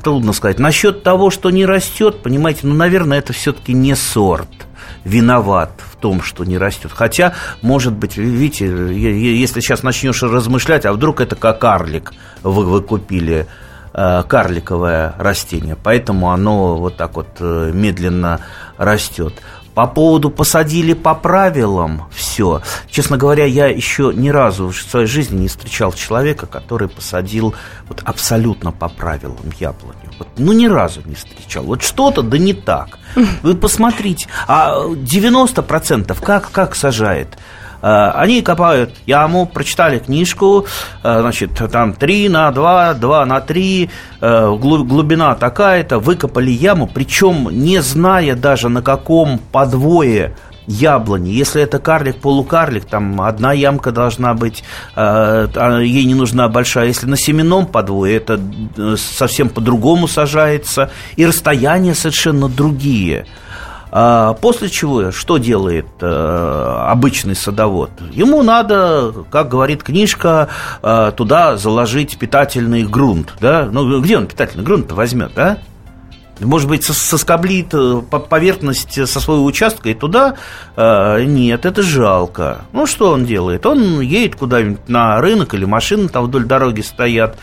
трудно 0.03 0.33
сказать. 0.33 0.59
Насчет 0.59 1.03
того, 1.03 1.31
что 1.31 1.51
не 1.51 1.65
растет, 1.65 2.23
понимаете, 2.23 2.61
ну, 2.65 2.75
наверное, 2.75 3.19
это 3.19 3.33
все-таки 3.33 3.73
не 3.73 3.95
сорт 3.95 4.49
виноват 5.05 5.73
в 5.79 5.97
том, 5.97 6.23
что 6.23 6.45
не 6.45 6.59
растет. 6.59 6.93
Хотя, 6.95 7.35
может 7.63 7.95
быть, 7.95 8.17
видите, 8.17 8.67
если 8.67 9.61
сейчас 9.61 9.83
начнешь 9.83 10.23
размышлять, 10.23 10.85
а 10.85 10.93
вдруг 10.93 11.21
это 11.21 11.37
как 11.37 11.61
карлик 11.61 12.13
вы, 12.43 12.65
вы 12.65 12.83
купили 12.83 13.47
э, 13.93 14.23
карликовое 14.27 15.15
растение, 15.19 15.77
поэтому 15.83 16.31
оно 16.31 16.77
вот 16.77 16.97
так 16.97 17.17
вот 17.17 17.29
э, 17.41 17.71
медленно 17.73 18.41
растет. 18.77 19.35
По 19.81 19.87
поводу 19.87 20.29
посадили 20.29 20.93
по 20.93 21.15
правилам 21.15 22.03
все. 22.15 22.61
Честно 22.91 23.17
говоря, 23.17 23.47
я 23.47 23.69
еще 23.69 24.13
ни 24.15 24.29
разу 24.29 24.69
в 24.69 24.77
своей 24.77 25.07
жизни 25.07 25.39
не 25.39 25.49
встречал 25.49 25.95
человека, 25.95 26.45
который 26.45 26.87
посадил 26.87 27.55
вот 27.89 28.03
абсолютно 28.05 28.73
по 28.73 28.91
правилам 28.91 29.51
яблоню. 29.59 30.13
Вот, 30.19 30.29
ну, 30.37 30.53
ни 30.53 30.67
разу 30.67 31.01
не 31.07 31.15
встречал. 31.15 31.65
Вот 31.65 31.81
что-то 31.81 32.21
да 32.21 32.37
не 32.37 32.53
так. 32.53 32.99
Вы 33.43 33.55
посмотрите. 33.55 34.29
А 34.47 34.85
90% 34.85 36.15
как, 36.23 36.51
как 36.51 36.77
сажает? 36.77 37.39
Э, 37.83 38.11
Они 38.15 38.43
копают 38.43 38.91
яму, 39.07 39.47
прочитали 39.47 39.99
книжку, 39.99 40.67
э, 41.03 41.21
значит, 41.21 41.51
там 41.73 41.93
3 41.95 42.29
на 42.29 42.51
2, 42.51 42.95
2 42.95 43.25
на 43.27 43.41
3, 43.41 43.91
э, 44.21 44.57
глу- 44.61 44.85
глубина 44.85 45.35
такая-то, 45.35 45.99
выкопали 45.99 46.51
яму, 46.51 46.87
причем 46.87 47.49
не 47.51 47.81
зная 47.83 48.35
даже 48.37 48.69
на 48.69 48.83
каком 48.83 49.39
подвое 49.53 50.35
яблони. 50.67 51.31
Если 51.31 51.63
это 51.63 51.79
карлик-полукарлик, 51.79 52.85
там 52.85 53.21
одна 53.23 53.53
ямка 53.53 53.91
должна 53.91 54.35
быть, 54.35 54.63
ей 54.97 56.05
не 56.05 56.15
нужна 56.15 56.49
большая. 56.49 56.87
Если 56.87 57.07
на 57.07 57.17
семенном 57.17 57.67
подвое, 57.67 58.17
это 58.19 58.39
совсем 58.97 59.49
по-другому 59.49 60.07
сажается, 60.07 60.91
и 61.17 61.27
расстояния 61.27 61.95
совершенно 61.95 62.49
другие. 62.49 63.27
А 63.93 64.35
После 64.35 64.69
чего 64.69 65.11
что 65.11 65.39
делает 65.39 65.87
э, 66.01 66.85
обычный 66.89 67.35
садовод? 67.35 67.91
Ему 68.13 68.43
надо, 68.43 69.13
как 69.31 69.49
говорит 69.49 69.83
книжка, 69.83 70.49
э, 70.83 71.13
туда 71.17 71.57
заложить 71.57 72.17
питательный 72.19 72.85
грунт. 72.85 73.35
Да? 73.41 73.69
Ну, 73.71 74.01
где 74.01 74.17
он 74.17 74.27
питательный 74.29 74.65
грунт 74.65 74.93
возьмет, 74.93 75.33
да? 75.35 75.59
Может 76.39 76.69
быть, 76.69 76.89
сос- 76.89 76.93
соскоблит 76.95 77.75
э, 77.75 78.01
по- 78.09 78.21
поверхность 78.21 79.09
со 79.09 79.21
своего 79.21 79.45
участка 79.45 79.89
и 79.89 79.95
туда? 79.95 80.37
Нет, 80.77 81.67
это 81.67 81.83
жалко. 81.83 82.63
Ну, 82.73 82.87
что 82.87 83.11
он 83.11 83.25
делает? 83.25 83.67
Он 83.67 84.01
едет 84.01 84.37
куда-нибудь 84.37 84.89
на 84.89 85.21
рынок 85.21 85.53
или 85.55 85.65
машины 85.65 86.09
там 86.09 86.25
вдоль 86.27 86.45
дороги 86.45 86.81
стоят. 86.81 87.37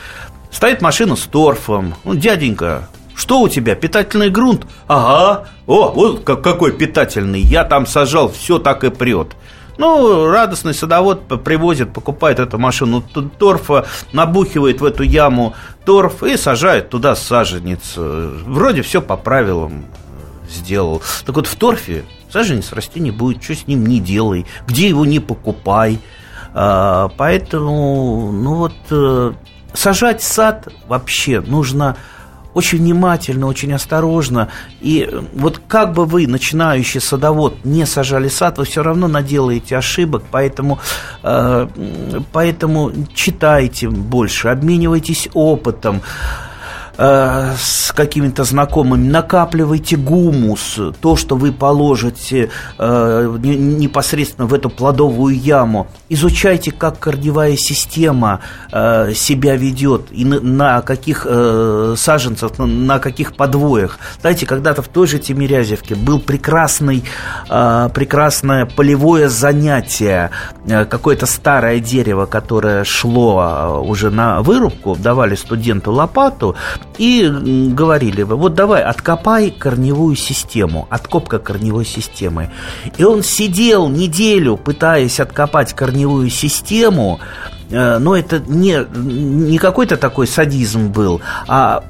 Стоит 0.50 0.82
машина 0.82 1.18
с 1.18 1.24
торфом. 1.24 1.94
Ну, 2.06 2.16
дяденька, 2.16 2.88
Что 3.18 3.42
у 3.42 3.50
тебя, 3.50 3.74
питательный 3.74 4.30
грунт? 4.30 4.68
Ага, 4.88 5.48
о, 5.66 5.90
вот 5.90 6.24
какой 6.24 6.72
питательный, 6.72 7.42
я 7.42 7.64
там 7.64 7.88
сажал, 7.88 8.32
все 8.32 8.60
так 8.60 8.84
и 8.84 8.92
прет. 8.92 9.30
Ну, 9.80 10.28
радостный 10.28 10.76
садовод 10.76 11.44
привозит, 11.44 11.94
покупает 11.94 12.38
эту 12.38 12.60
машину 12.60 13.02
торфа, 13.02 13.88
набухивает 14.14 14.82
в 14.82 14.86
эту 14.86 15.02
яму 15.02 15.56
торф 15.84 16.22
и 16.22 16.38
сажает 16.38 16.90
туда 16.90 17.16
саженец. 17.16 17.96
Вроде 17.96 18.84
все 18.84 19.02
по 19.02 19.18
правилам 19.18 19.86
сделал. 20.48 21.02
Так 21.26 21.36
вот, 21.36 21.48
в 21.48 21.56
торфе 21.56 22.06
саженец 22.32 22.72
расти 22.72 23.00
не 23.00 23.10
будет, 23.10 23.44
что 23.44 23.56
с 23.56 23.66
ним 23.66 23.88
не 23.88 24.00
делай, 24.00 24.46
где 24.68 24.90
его 24.90 25.08
не 25.08 25.20
покупай. 25.20 26.00
А, 26.54 27.10
поэтому, 27.18 28.32
ну 28.32 28.56
вот, 28.56 28.76
э, 28.92 29.34
сажать 29.74 30.22
сад 30.22 30.68
вообще 30.88 31.42
нужно 31.42 31.98
очень 32.58 32.80
внимательно, 32.80 33.46
очень 33.46 33.72
осторожно. 33.74 34.50
И 34.82 35.08
вот 35.34 35.62
как 35.68 35.94
бы 35.94 36.06
вы, 36.06 36.26
начинающий 36.26 37.00
садовод, 37.00 37.66
не 37.66 37.86
сажали 37.86 38.30
сад, 38.30 38.58
вы 38.58 38.66
все 38.66 38.82
равно 38.82 39.08
наделаете 39.08 39.78
ошибок, 39.78 40.24
поэтому, 40.32 40.80
э, 41.22 41.68
поэтому 42.32 42.92
читайте 43.14 43.90
больше, 43.90 44.48
обменивайтесь 44.48 45.30
опытом. 45.36 46.02
Э, 46.98 47.54
с 47.60 47.92
какими-то 47.92 48.44
знакомыми, 48.44 49.08
накапливайте 49.08 49.98
гумус, 49.98 50.80
то, 51.00 51.16
что 51.16 51.36
вы 51.36 51.52
положите 51.52 52.50
э, 52.80 53.38
непосредственно 53.44 54.48
в 54.48 54.54
эту 54.54 54.72
плодовую 54.72 55.38
яму. 55.38 55.88
Изучайте, 56.10 56.72
как 56.72 56.98
корневая 56.98 57.56
система 57.56 58.40
э, 58.72 59.14
себя 59.14 59.56
ведет 59.56 60.08
и 60.12 60.26
на, 60.26 60.82
каких 60.82 61.28
саженцах, 61.96 62.58
на, 62.58 62.98
каких 63.00 63.36
подвоях. 63.36 64.00
Знаете, 64.22 64.48
когда-то 64.48 64.82
в 64.82 64.88
той 64.88 65.06
же 65.06 65.20
Тимирязевке 65.20 65.94
был 65.96 66.20
прекрасный, 66.20 67.04
прекрасное 67.48 68.66
полевое 68.66 69.30
занятие, 69.30 70.32
какое-то 70.66 71.26
старое 71.26 71.80
дерево, 71.80 72.26
которое 72.26 72.84
шло 72.84 73.84
уже 73.86 74.10
на 74.10 74.42
вырубку, 74.42 74.96
давали 74.96 75.36
студенту 75.36 75.92
лопату, 75.92 76.56
и 76.98 77.28
говорили, 77.30 78.24
вот 78.24 78.54
давай, 78.54 78.84
откопай 78.84 79.52
корневую 79.52 80.16
систему, 80.16 80.88
откопка 80.90 81.40
корневой 81.40 81.86
системы. 81.86 82.52
И 82.98 83.04
он 83.04 83.24
сидел 83.24 83.90
неделю, 83.90 84.58
пытаясь 84.58 85.20
откопать 85.20 85.74
корневую 85.74 86.30
систему, 86.30 87.20
э, 87.70 87.98
но 87.98 88.16
это 88.16 88.40
не, 88.40 88.86
не 88.96 89.58
какой-то 89.58 89.98
такой 89.98 90.28
садизм 90.28 90.90
был, 90.92 91.22
а 91.48 91.84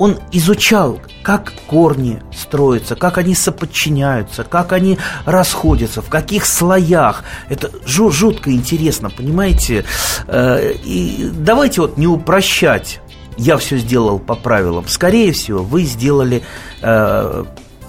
он 0.00 0.18
изучал, 0.32 0.98
как 1.22 1.52
корни 1.66 2.22
строятся, 2.34 2.96
как 2.96 3.18
они 3.18 3.34
соподчиняются, 3.34 4.44
как 4.44 4.72
они 4.72 4.96
расходятся, 5.26 6.00
в 6.00 6.08
каких 6.08 6.46
слоях. 6.46 7.22
Это 7.50 7.70
жутко 7.84 8.50
интересно, 8.50 9.10
понимаете? 9.10 9.84
Э, 10.26 10.72
и 10.72 11.30
давайте 11.34 11.82
вот 11.82 11.98
не 11.98 12.06
упрощать 12.06 13.00
я 13.40 13.56
все 13.56 13.78
сделал 13.78 14.18
по 14.18 14.34
правилам. 14.34 14.86
Скорее 14.86 15.32
всего, 15.32 15.62
вы 15.62 15.84
сделали 15.84 16.42
э, 16.82 17.44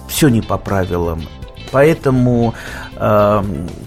все 0.08 0.30
не 0.30 0.42
по 0.42 0.58
правилам. 0.58 1.24
Поэтому, 1.72 2.54
э, 2.96 3.44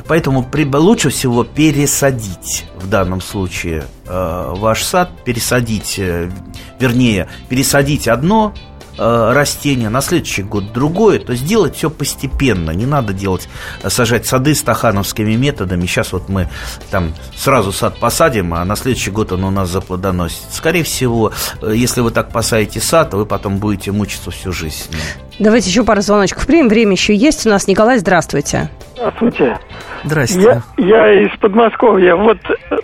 поэтому 0.07 0.46
лучше 0.53 1.11
всего 1.11 1.44
пересадить 1.44 2.66
в 2.77 2.88
данном 2.88 3.20
случае 3.20 3.85
э, 4.07 4.53
ваш 4.57 4.83
сад, 4.83 5.11
пересадить, 5.24 5.98
э, 5.98 6.31
вернее, 6.79 7.29
пересадить 7.48 8.09
одно 8.09 8.55
растение, 8.98 9.88
на 9.88 10.00
следующий 10.00 10.42
год 10.42 10.72
другое, 10.72 11.18
то 11.18 11.35
сделать 11.35 11.76
все 11.76 11.90
постепенно. 11.90 12.70
Не 12.70 12.87
надо 12.87 13.12
делать, 13.12 13.48
э, 13.83 13.88
сажать 13.88 14.26
сады 14.26 14.54
стахановскими 14.54 15.35
методами. 15.35 15.87
Сейчас 15.87 16.12
вот 16.12 16.28
мы 16.28 16.48
там 16.90 17.12
сразу 17.35 17.72
сад 17.72 17.98
посадим, 17.98 18.54
а 18.54 18.64
на 18.64 18.76
следующий 18.76 19.11
год 19.11 19.33
он 19.33 19.44
у 19.44 19.50
нас 19.50 19.68
заплодоносит. 19.68 20.44
Скорее 20.50 20.85
всего, 20.85 21.33
э, 21.62 21.72
если 21.74 22.00
вы 22.00 22.11
так 22.11 22.30
посадите 22.30 22.80
сад, 22.80 23.14
вы 23.14 23.26
потом 23.26 23.59
будете 23.59 23.92
мучиться 23.92 24.30
всю 24.30 24.52
жизнь. 24.52 24.90
Давайте 25.38 25.68
еще 25.68 25.85
пару 25.85 26.00
звоночков 26.00 26.46
примем. 26.46 26.68
Время 26.68 26.92
еще 26.92 27.14
есть 27.14 27.46
у 27.46 27.50
нас. 27.50 27.66
Николай, 27.66 27.98
здравствуйте. 27.98 28.70
Здравствуйте. 28.94 29.59
Здрасте. 30.04 30.62
Я, 30.76 30.85
я 30.85 31.24
из 31.24 31.37
Подмосковья. 31.38 32.14
Вот 32.14 32.38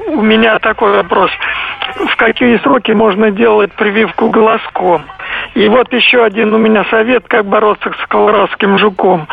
у 0.09 0.21
меня 0.21 0.59
такой 0.59 0.93
вопрос. 0.93 1.31
В 1.97 2.17
какие 2.17 2.59
сроки 2.59 2.91
можно 2.93 3.31
делать 3.31 3.73
прививку 3.75 4.31
глазком? 4.31 5.05
И 5.55 5.69
вот 5.69 5.93
еще 5.93 6.25
один 6.25 6.55
у 6.55 6.59
меня 6.59 6.85
совет, 6.91 7.25
как 7.29 7.45
бороться 7.47 7.93
с 8.03 8.07
колорадским 8.07 8.79
жуком. 8.79 9.27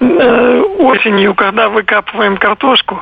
Э, 0.00 0.60
осенью, 0.78 1.34
когда 1.34 1.68
выкапываем 1.68 2.36
картошку, 2.36 3.00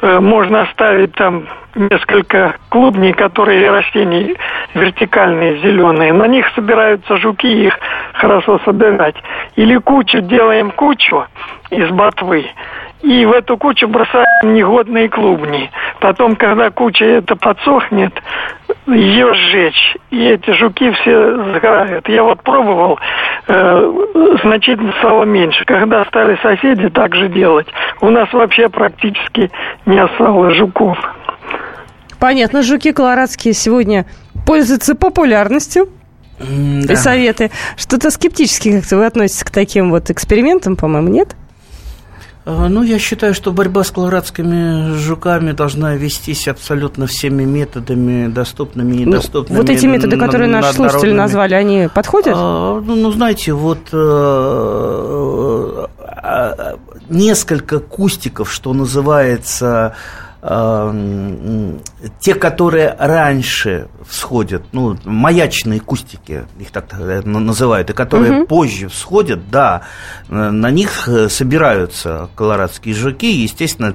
э, 0.00 0.18
можно 0.18 0.62
оставить 0.62 1.12
там 1.12 1.46
несколько 1.74 2.56
клубней, 2.68 3.12
которые 3.12 3.70
растения 3.70 4.34
вертикальные, 4.74 5.58
зеленые. 5.58 6.12
На 6.12 6.26
них 6.26 6.46
собираются 6.54 7.16
жуки, 7.18 7.46
их 7.46 7.78
хорошо 8.14 8.60
собирать. 8.64 9.16
Или 9.56 9.76
кучу, 9.76 10.20
делаем 10.20 10.70
кучу 10.70 11.24
из 11.70 11.88
ботвы 11.90 12.46
и 13.02 13.26
в 13.26 13.32
эту 13.32 13.56
кучу 13.56 13.88
бросаем 13.88 14.54
негодные 14.54 15.08
клубни. 15.08 15.70
Потом, 16.00 16.36
когда 16.36 16.70
куча 16.70 17.04
это 17.04 17.36
подсохнет, 17.36 18.12
ее 18.86 19.32
сжечь, 19.32 19.96
и 20.10 20.24
эти 20.24 20.50
жуки 20.52 20.90
все 20.92 21.54
сгорают. 21.54 22.08
Я 22.08 22.24
вот 22.24 22.42
пробовал, 22.42 22.98
э, 23.46 23.92
значительно 24.42 24.92
стало 24.98 25.24
меньше. 25.24 25.64
Когда 25.64 26.04
стали 26.06 26.36
соседи 26.42 26.88
так 26.88 27.14
же 27.14 27.28
делать, 27.28 27.66
у 28.00 28.10
нас 28.10 28.32
вообще 28.32 28.68
практически 28.68 29.50
не 29.86 29.98
осталось 29.98 30.56
жуков. 30.56 30.98
Понятно, 32.18 32.62
жуки 32.62 32.92
колорадские 32.92 33.54
сегодня 33.54 34.06
пользуются 34.46 34.94
популярностью. 34.94 35.88
Да. 36.38 36.92
И 36.92 36.96
советы. 36.96 37.50
Что-то 37.76 38.10
скептически 38.10 38.80
как-то 38.80 38.96
вы 38.96 39.06
относитесь 39.06 39.44
к 39.44 39.50
таким 39.50 39.90
вот 39.90 40.10
экспериментам, 40.10 40.76
по-моему, 40.76 41.08
нет? 41.08 41.36
А, 42.44 42.68
ну, 42.68 42.82
я 42.82 42.98
считаю, 42.98 43.34
что 43.34 43.52
борьба 43.52 43.84
с 43.84 43.92
колорадскими 43.92 44.96
жуками 44.96 45.52
должна 45.52 45.94
вестись 45.94 46.48
абсолютно 46.48 47.06
всеми 47.06 47.44
методами, 47.44 48.26
доступными 48.26 48.94
и 48.96 49.04
недоступными. 49.04 49.58
Ну, 49.58 49.62
вот 49.62 49.70
эти 49.70 49.86
методы, 49.86 50.16
которые 50.16 50.48
наши 50.48 50.72
слушатели 50.74 51.12
назвали, 51.12 51.54
они 51.54 51.88
подходят? 51.94 52.34
А, 52.36 52.80
ну, 52.80 52.96
ну, 52.96 53.12
знаете, 53.12 53.52
вот 53.52 53.88
э, 53.92 55.86
э, 56.22 56.76
несколько 57.08 57.78
кустиков, 57.78 58.52
что 58.52 58.72
называется 58.72 59.94
те, 60.42 62.34
которые 62.34 62.96
раньше 62.98 63.86
всходят, 64.04 64.64
ну, 64.72 64.98
маячные 65.04 65.78
кустики, 65.78 66.46
их 66.58 66.72
так 66.72 66.92
называют, 66.98 67.90
и 67.90 67.92
которые 67.92 68.40
угу. 68.40 68.48
позже 68.48 68.88
всходят, 68.88 69.50
да, 69.50 69.82
на 70.28 70.70
них 70.72 71.06
э, 71.06 71.28
собираются 71.28 72.28
колорадские 72.34 72.92
жуки, 72.92 73.30
естественно, 73.30 73.92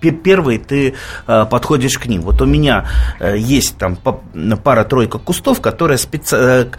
первый 0.00 0.56
ты 0.58 0.94
э, 1.26 1.46
подходишь 1.50 1.98
к 1.98 2.06
ним. 2.06 2.22
Вот 2.22 2.40
у 2.40 2.46
меня 2.46 2.86
э, 3.20 3.36
есть 3.36 3.76
там 3.76 3.96
пара-тройка 3.96 5.18
кустов, 5.18 5.60
которые 5.60 5.98
специ 5.98 6.70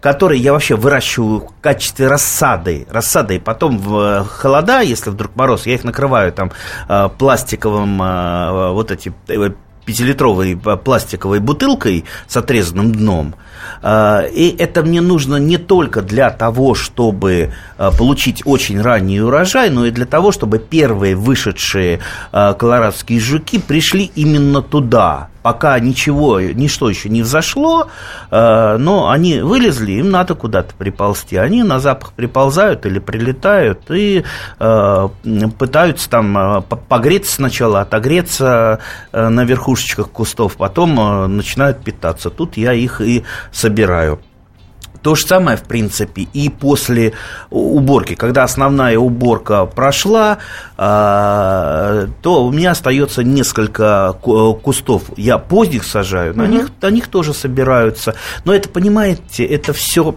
которые 0.00 0.40
я 0.40 0.52
вообще 0.52 0.76
выращиваю 0.76 1.40
в 1.40 1.60
качестве 1.60 2.08
рассады. 2.08 2.86
Рассады. 2.90 3.36
И 3.36 3.38
потом 3.38 3.78
в 3.78 3.98
э, 3.98 4.24
холода, 4.24 4.80
если 4.80 5.10
вдруг 5.10 5.36
мороз, 5.36 5.66
я 5.66 5.74
их 5.74 5.84
накрываю 5.84 6.32
там 6.32 6.52
э, 6.88 7.08
пластиковым 7.18 8.02
э, 8.02 8.72
вот 8.72 8.90
эти 8.90 9.12
пятилитровой 9.84 10.56
пластиковой 10.56 11.40
бутылкой 11.40 12.04
с 12.26 12.36
отрезанным 12.36 12.92
дном. 12.92 13.34
И 13.82 14.56
это 14.58 14.82
мне 14.82 15.00
нужно 15.00 15.36
не 15.36 15.56
только 15.56 16.02
для 16.02 16.30
того, 16.30 16.74
чтобы 16.74 17.52
получить 17.98 18.42
очень 18.44 18.80
ранний 18.80 19.20
урожай, 19.20 19.70
но 19.70 19.86
и 19.86 19.90
для 19.90 20.06
того, 20.06 20.32
чтобы 20.32 20.58
первые 20.58 21.14
вышедшие 21.14 22.00
колорадские 22.32 23.20
жуки 23.20 23.58
пришли 23.58 24.10
именно 24.14 24.62
туда 24.62 25.30
пока 25.42 25.78
ничего, 25.78 26.40
ничто 26.40 26.88
еще 26.88 27.08
не 27.08 27.22
взошло, 27.22 27.88
э, 28.30 28.76
но 28.78 29.10
они 29.10 29.40
вылезли, 29.40 29.92
им 29.92 30.10
надо 30.10 30.34
куда-то 30.34 30.74
приползти. 30.74 31.36
Они 31.36 31.62
на 31.62 31.78
запах 31.80 32.12
приползают 32.12 32.86
или 32.86 32.98
прилетают 32.98 33.90
и 33.90 34.24
э, 34.58 35.08
пытаются 35.58 36.10
там 36.10 36.38
э, 36.38 36.60
погреться 36.88 37.34
сначала, 37.36 37.80
отогреться 37.80 38.80
на 39.12 39.44
верхушечках 39.44 40.10
кустов, 40.10 40.56
потом 40.56 41.36
начинают 41.36 41.82
питаться. 41.82 42.30
Тут 42.30 42.56
я 42.56 42.72
их 42.72 43.00
и 43.00 43.24
собираю. 43.52 44.20
То 45.02 45.14
же 45.14 45.26
самое, 45.26 45.56
в 45.56 45.62
принципе, 45.62 46.28
и 46.34 46.50
после 46.50 47.14
уборки. 47.48 48.14
Когда 48.14 48.44
основная 48.44 48.98
уборка 48.98 49.64
прошла, 49.64 50.38
а, 50.76 52.06
то 52.20 52.44
у 52.44 52.52
меня 52.52 52.72
остается 52.72 53.24
несколько 53.24 54.14
кустов. 54.62 55.04
Я 55.16 55.38
поздних 55.38 55.84
сажаю, 55.84 56.36
на, 56.36 56.44
угу. 56.44 56.52
них, 56.52 56.70
на 56.82 56.90
них 56.90 57.08
тоже 57.08 57.32
собираются. 57.32 58.14
Но 58.44 58.54
это, 58.54 58.68
понимаете, 58.68 59.44
это 59.44 59.72
все 59.72 60.16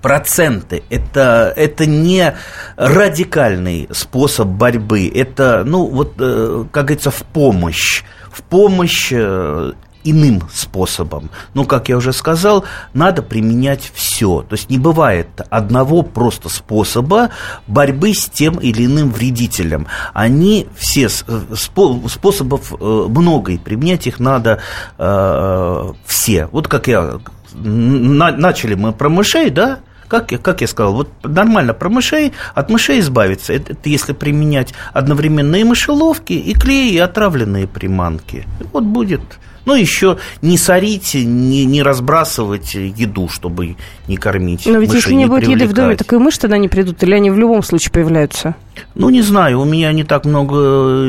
проценты. 0.00 0.84
Это, 0.90 1.52
это 1.56 1.86
не 1.86 2.36
радикальный 2.76 3.88
способ 3.90 4.46
борьбы. 4.46 5.10
Это, 5.12 5.64
ну, 5.66 5.86
вот, 5.86 6.14
э, 6.20 6.64
как 6.70 6.84
говорится, 6.86 7.10
в 7.10 7.22
помощь. 7.24 8.04
В 8.30 8.42
помощь 8.42 9.10
э, 9.12 9.72
иным 10.10 10.42
способом. 10.52 11.30
Ну, 11.54 11.64
как 11.64 11.88
я 11.88 11.96
уже 11.96 12.12
сказал, 12.12 12.64
надо 12.94 13.22
применять 13.22 13.90
все. 13.94 14.42
То 14.48 14.54
есть 14.54 14.70
не 14.70 14.78
бывает 14.78 15.28
одного 15.50 16.02
просто 16.02 16.48
способа 16.48 17.30
борьбы 17.66 18.14
с 18.14 18.28
тем 18.28 18.56
или 18.56 18.86
иным 18.86 19.10
вредителем. 19.10 19.86
Они 20.14 20.66
все 20.76 21.08
способов 21.08 22.72
э, 22.72 23.06
много, 23.08 23.52
и 23.52 23.58
применять 23.58 24.06
их 24.06 24.20
надо 24.20 24.60
э, 24.98 25.92
все. 26.06 26.46
Вот 26.52 26.68
как 26.68 26.88
я 26.88 27.20
начали 27.54 28.74
мы 28.74 28.92
про 28.92 29.08
мышей, 29.08 29.50
да, 29.50 29.80
как, 30.08 30.28
как 30.42 30.60
я 30.62 30.66
сказал, 30.66 30.94
вот 30.94 31.08
нормально 31.22 31.74
про 31.74 31.88
мышей, 31.88 32.32
от 32.54 32.70
мышей 32.70 33.00
избавиться, 33.00 33.52
это, 33.52 33.72
это 33.72 33.88
если 33.88 34.12
применять 34.12 34.74
одновременно 34.92 35.56
и 35.56 35.64
мышеловки, 35.64 36.32
и 36.32 36.54
клей, 36.54 36.92
и 36.92 36.98
отравленные 36.98 37.68
приманки. 37.68 38.46
Вот 38.72 38.84
будет 38.84 39.20
ну, 39.68 39.74
еще 39.74 40.16
не 40.40 40.56
сорить, 40.56 41.14
не, 41.14 41.66
не 41.66 41.82
разбрасывать 41.82 42.74
еду, 42.74 43.28
чтобы 43.28 43.76
не 44.08 44.16
кормить. 44.16 44.62
Но 44.64 44.78
ведь 44.78 44.94
если 44.94 45.12
не, 45.12 45.24
не 45.24 45.26
будет 45.26 45.46
еды 45.46 45.66
в 45.66 45.74
доме, 45.74 45.94
так 45.94 46.10
и 46.12 46.16
мыши 46.16 46.40
тогда 46.40 46.56
не 46.56 46.68
придут, 46.68 47.02
или 47.02 47.12
они 47.12 47.30
в 47.30 47.38
любом 47.38 47.62
случае 47.62 47.92
появляются? 47.92 48.54
Ну, 48.94 49.10
не 49.10 49.20
знаю, 49.20 49.60
у 49.60 49.64
меня 49.64 49.92
не 49.92 50.04
так 50.04 50.24
много 50.24 50.56
э, 50.56 51.06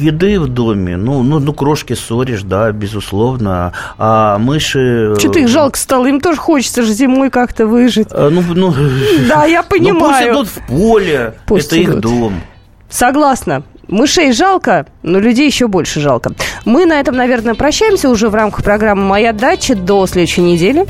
еды 0.00 0.40
в 0.40 0.48
доме. 0.48 0.96
Ну, 0.96 1.22
ну, 1.22 1.38
ну 1.38 1.52
крошки 1.52 1.92
ссоришь, 1.92 2.42
да, 2.42 2.72
безусловно. 2.72 3.72
А 3.98 4.38
мыши... 4.38 5.12
Э, 5.14 5.18
Что-то 5.18 5.38
их 5.38 5.48
жалко 5.48 5.78
стало, 5.78 6.06
им 6.06 6.20
тоже 6.20 6.38
хочется 6.38 6.82
же 6.82 6.92
зимой 6.92 7.30
как-то 7.30 7.68
выжить. 7.68 8.08
А, 8.10 8.30
ну, 8.30 8.42
ну... 8.54 8.74
Да, 9.28 9.44
я 9.44 9.62
понимаю. 9.62 10.32
Ну, 10.32 10.38
пусть 10.40 10.50
идут 10.50 10.62
в 10.62 10.66
поле, 10.66 11.34
пусть 11.46 11.66
это 11.68 11.84
идут. 11.84 11.94
их 11.94 12.00
дом. 12.00 12.40
Согласна. 12.90 13.62
Мышей 13.92 14.32
жалко, 14.32 14.86
но 15.02 15.18
людей 15.18 15.46
еще 15.46 15.68
больше 15.68 16.00
жалко. 16.00 16.32
Мы 16.64 16.86
на 16.86 16.98
этом, 16.98 17.14
наверное, 17.14 17.54
прощаемся 17.54 18.08
уже 18.08 18.30
в 18.30 18.34
рамках 18.34 18.64
программы 18.64 19.02
«Моя 19.02 19.34
дача» 19.34 19.74
до 19.74 20.06
следующей 20.06 20.40
недели. 20.40 20.86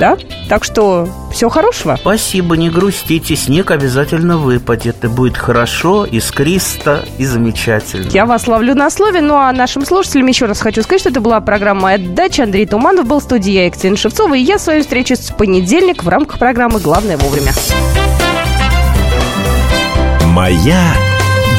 Да? 0.00 0.16
Так 0.48 0.64
что 0.64 1.08
всего 1.32 1.48
хорошего. 1.48 1.96
Спасибо, 2.00 2.56
не 2.56 2.70
грустите. 2.70 3.36
Снег 3.36 3.70
обязательно 3.70 4.36
выпадет. 4.36 5.04
И 5.04 5.06
будет 5.06 5.36
хорошо, 5.36 6.04
искристо 6.04 7.04
и 7.18 7.24
замечательно. 7.24 8.10
Я 8.10 8.26
вас 8.26 8.48
ловлю 8.48 8.74
на 8.74 8.90
слове. 8.90 9.20
Ну 9.20 9.36
а 9.36 9.52
нашим 9.52 9.86
слушателям 9.86 10.26
еще 10.26 10.46
раз 10.46 10.60
хочу 10.60 10.82
сказать, 10.82 11.02
что 11.02 11.10
это 11.10 11.20
была 11.20 11.40
программа 11.40 11.82
«Моя 11.82 11.98
дача». 11.98 12.42
Андрей 12.42 12.66
Туманов 12.66 13.06
был 13.06 13.20
в 13.20 13.22
студии, 13.22 13.52
я 13.52 13.66
Екатерина 13.66 13.96
Шевцова. 13.96 14.34
И 14.34 14.40
я 14.40 14.58
с 14.58 14.66
вами 14.66 14.80
встречусь 14.80 15.30
в 15.30 15.36
понедельник 15.36 16.02
в 16.02 16.08
рамках 16.08 16.40
программы 16.40 16.80
«Главное 16.80 17.16
вовремя». 17.16 17.52
«Моя 20.26 20.82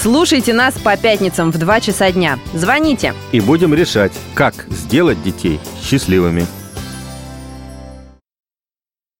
Слушайте 0.00 0.52
нас 0.52 0.74
по 0.74 0.96
пятницам 0.96 1.50
в 1.50 1.58
2 1.58 1.80
часа 1.80 2.12
дня. 2.12 2.38
Звоните. 2.52 3.14
И 3.32 3.40
будем 3.40 3.72
решать, 3.72 4.12
как 4.34 4.54
сделать 4.68 5.22
детей 5.22 5.58
счастливыми. 5.82 6.46